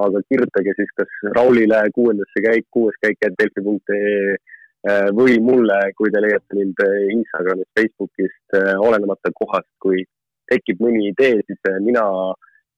aga 0.00 0.22
kirjutage 0.28 0.72
siis 0.78 0.90
kas 0.96 1.20
Raulile 1.36 1.82
kuuendasse 1.94 2.42
käik, 2.44 2.66
kuues 2.70 2.96
käik, 3.04 3.18
et 3.20 3.36
delfi.ee 3.38 4.36
või 5.14 5.38
mulle, 5.38 5.78
kui 5.94 6.10
te 6.10 6.20
leiate 6.20 6.56
mind 6.58 6.80
äh, 6.82 7.10
Instagramist, 7.14 7.70
Facebookist, 7.78 8.56
äh, 8.58 8.74
olenemata 8.82 9.30
kohast, 9.38 9.68
kui 9.78 10.02
tekib 10.50 10.80
mõni 10.82 11.12
idee, 11.12 11.38
siis 11.46 11.60
mina, 11.84 12.02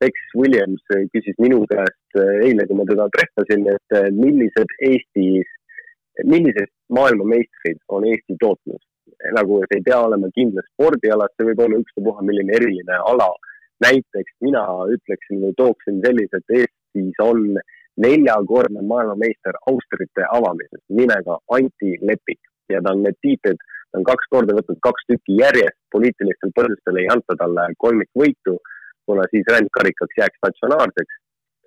Tex 0.03 0.35
Williams 0.37 0.83
küsis 1.15 1.37
minu 1.41 1.63
käest 1.71 2.19
eile, 2.19 2.67
kui 2.67 2.77
ma 2.77 2.85
teda 2.85 3.07
trehvasin, 3.15 3.63
et 3.73 3.95
millised 4.13 4.75
Eestis, 4.85 5.49
millised 6.27 6.69
maailmameistrid 6.93 7.79
on 7.89 8.05
Eesti 8.11 8.37
tootnud. 8.43 8.83
nagu 9.33 9.61
see 9.65 9.79
ei 9.79 9.85
pea 9.87 10.01
olema 10.05 10.29
kindlas 10.35 10.67
spordialas, 10.73 11.33
see 11.37 11.47
võib 11.49 11.63
olla 11.65 11.79
ükstapuha 11.81 12.25
milline 12.27 12.53
eriline 12.59 12.99
ala. 13.11 13.31
näiteks 13.81 14.35
mina 14.41 14.65
ütleksin 14.97 15.41
või 15.45 15.55
tooksin 15.57 16.03
sellise, 16.05 16.43
et 16.43 16.57
Eesti 16.59 16.84
siis 16.95 17.19
on 17.23 17.59
neljakordne 18.07 18.83
maailmameister 18.91 19.59
austrite 19.71 20.27
avamises 20.39 20.83
nimega 20.89 21.39
Anti 21.57 21.99
Lepik. 22.09 22.41
Ja 22.73 22.81
ta 22.83 22.95
on 22.95 23.03
need 23.05 23.19
tiitlid, 23.23 23.61
ta 23.93 24.01
on 24.01 24.07
kaks 24.09 24.31
korda 24.33 24.57
võtnud 24.57 24.81
kaks 24.87 25.05
tükki 25.11 25.37
järjest, 25.43 25.77
poliitilistel 25.95 26.55
põhjustel 26.59 27.01
ei 27.03 27.11
anta 27.13 27.37
talle 27.43 27.67
kolmikvõitu, 27.85 28.57
kuna 29.07 29.27
siis 29.33 29.47
rändkarikaks 29.53 30.19
jääks 30.21 30.41
statsionaarseks. 30.41 31.21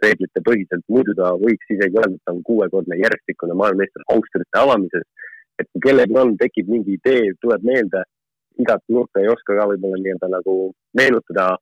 Reeglite 0.04 0.42
põhiselt, 0.46 0.84
muidu 0.94 1.14
ta 1.18 1.32
võiks 1.42 1.72
isegi 1.74 1.98
öelda, 1.98 2.18
et 2.18 2.26
ta 2.26 2.34
on 2.36 2.44
kuuekordne 2.50 2.98
järjestikune 3.00 3.56
maailmameister 3.62 4.04
austrite 4.14 4.62
avamises. 4.64 5.08
et 5.58 5.66
kui 5.74 5.82
kellelgi 5.82 6.14
on, 6.22 6.36
tekib 6.38 6.68
mingi 6.70 7.00
idee, 7.00 7.32
tuleb 7.42 7.64
meelde, 7.66 8.04
igat 8.62 8.84
nurka 8.94 9.24
ei 9.24 9.30
oska 9.32 9.56
ka 9.58 9.64
võib-olla 9.72 9.98
nii-öelda 10.02 10.28
nagu 10.30 10.54
meenutada. 11.00 11.56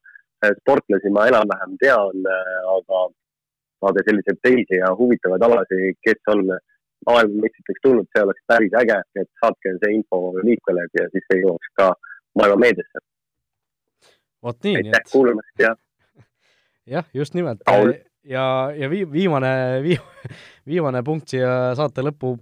Sportlasi 0.60 1.10
ma 1.16 1.30
enam-vähem 1.30 1.78
tean, 1.80 2.28
aga 2.74 3.06
aga 3.90 4.04
selliseid 4.08 4.40
teisi 4.44 4.80
ja 4.82 4.92
huvitavaid 5.00 5.44
alasid, 5.48 6.00
kes 6.06 6.34
on 6.34 6.44
maailmameistriks 7.06 7.82
tulnud, 7.84 8.08
see 8.12 8.24
oleks 8.26 8.44
päris 8.50 8.76
äge, 8.82 8.98
et 9.22 9.30
saatke 9.42 9.76
see 9.78 9.94
info 10.00 10.22
liikvele 10.42 10.88
ja 11.00 11.08
siis 11.14 11.26
see 11.30 11.42
jõuaks 11.44 11.72
ka 11.80 11.92
maailma 12.40 12.62
meediasse. 12.66 13.04
vot 14.46 14.60
nii. 14.68 14.76
aitäh 14.82 15.08
kuulamast 15.12 15.64
ja. 15.66 15.74
jah, 16.96 17.08
just 17.14 17.38
nimelt. 17.38 17.64
ja, 18.24 18.46
ja 18.76 18.92
vii-, 18.92 19.08
viimane 19.12 19.54
vii,, 19.88 20.00
viimane 20.68 21.04
punkt 21.04 21.34
siia 21.34 21.76
saate 21.78 22.06
lõppu 22.06 22.36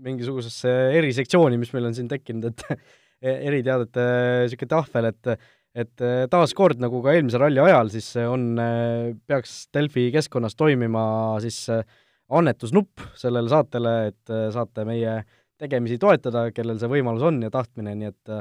mingisugusesse 0.00 0.70
erisektsiooni, 0.96 1.58
mis 1.60 1.72
meil 1.76 1.90
on 1.90 1.96
siin 1.96 2.08
tekkinud, 2.08 2.52
et 2.52 2.84
eriteadete 3.50 4.04
niisugune 4.46 4.70
tahvel, 4.70 5.10
et 5.10 5.34
et 5.76 6.02
äh, 6.02 6.24
taaskord, 6.30 6.80
nagu 6.82 7.00
ka 7.04 7.14
eelmise 7.14 7.40
ralli 7.40 7.60
ajal, 7.62 7.90
siis 7.92 8.08
on, 8.24 8.52
äh, 8.58 9.10
peaks 9.30 9.68
Delfi 9.74 10.08
keskkonnas 10.14 10.56
toimima 10.58 11.02
siis 11.42 11.62
äh, 11.70 11.84
annetusnupp 12.30 13.02
sellele 13.18 13.50
saatele, 13.50 13.94
et 14.10 14.32
saate 14.54 14.84
meie 14.86 15.16
tegemisi 15.60 15.98
toetada, 16.00 16.48
kellel 16.54 16.78
see 16.78 16.90
võimalus 16.90 17.24
on 17.26 17.40
ja 17.42 17.50
tahtmine, 17.52 17.96
nii 17.98 18.10
et 18.10 18.34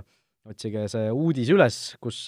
otsige 0.50 0.84
see 0.92 1.08
uudis 1.10 1.50
üles, 1.52 1.80
kus, 2.02 2.20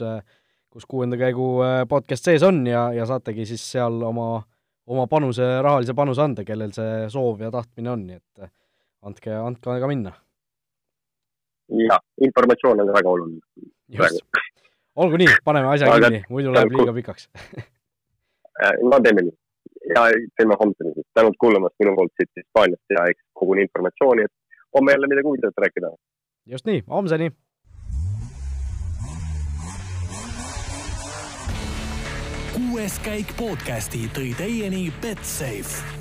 kus 0.74 0.88
kuuenda 0.90 1.20
käigu 1.22 1.46
podcast 1.90 2.26
sees 2.26 2.42
on 2.44 2.64
ja, 2.66 2.88
ja 2.98 3.06
saategi 3.06 3.46
siis 3.54 3.62
seal 3.76 4.02
oma, 4.10 4.42
oma 4.90 5.06
panuse, 5.08 5.46
rahalise 5.62 5.94
panuse 5.98 6.26
anda, 6.26 6.46
kellel 6.48 6.74
see 6.74 7.06
soov 7.14 7.46
ja 7.46 7.54
tahtmine 7.54 7.94
on, 7.94 8.08
nii 8.10 8.18
et 8.18 8.50
andke, 9.06 9.38
andke 9.38 9.78
ka 9.86 9.92
minna. 9.94 10.16
jah, 11.86 12.02
informatsioon 12.26 12.82
on 12.82 12.94
väga 12.98 13.16
oluline. 13.16 13.70
just 14.02 14.26
olgu 15.02 15.22
nii, 15.22 15.36
paneme 15.46 15.72
asja 15.74 15.92
Aga 15.92 16.10
kinni, 16.10 16.24
muidu 16.30 16.54
läheb 16.56 16.74
liiga 16.78 16.94
pikaks 16.94 17.30
äh, 18.64 18.74
no 18.86 19.00
teeme 19.04 19.26
nii 19.28 19.38
ja 19.96 20.08
teeme 20.38 20.56
homseni 20.60 20.94
siis. 20.94 21.08
tänud 21.14 21.38
kuulamast 21.40 21.76
minu 21.80 21.96
poolt 21.96 22.14
siit 22.18 22.30
Hispaaniast 22.38 22.96
ja 22.96 23.06
eks 23.14 23.24
kogun 23.34 23.60
informatsiooni, 23.60 24.28
et 24.28 24.34
homme 24.78 24.92
jälle 24.92 25.08
midagi 25.08 25.28
huvitavat 25.28 25.64
rääkida. 25.66 25.96
just 26.46 26.66
nii, 26.66 26.84
homseni. 26.90 27.32
kuues 32.54 33.00
käik 33.00 33.34
podcasti 33.38 34.06
tõi 34.16 34.36
teieni 34.38 34.94
Betsafe 35.02 36.01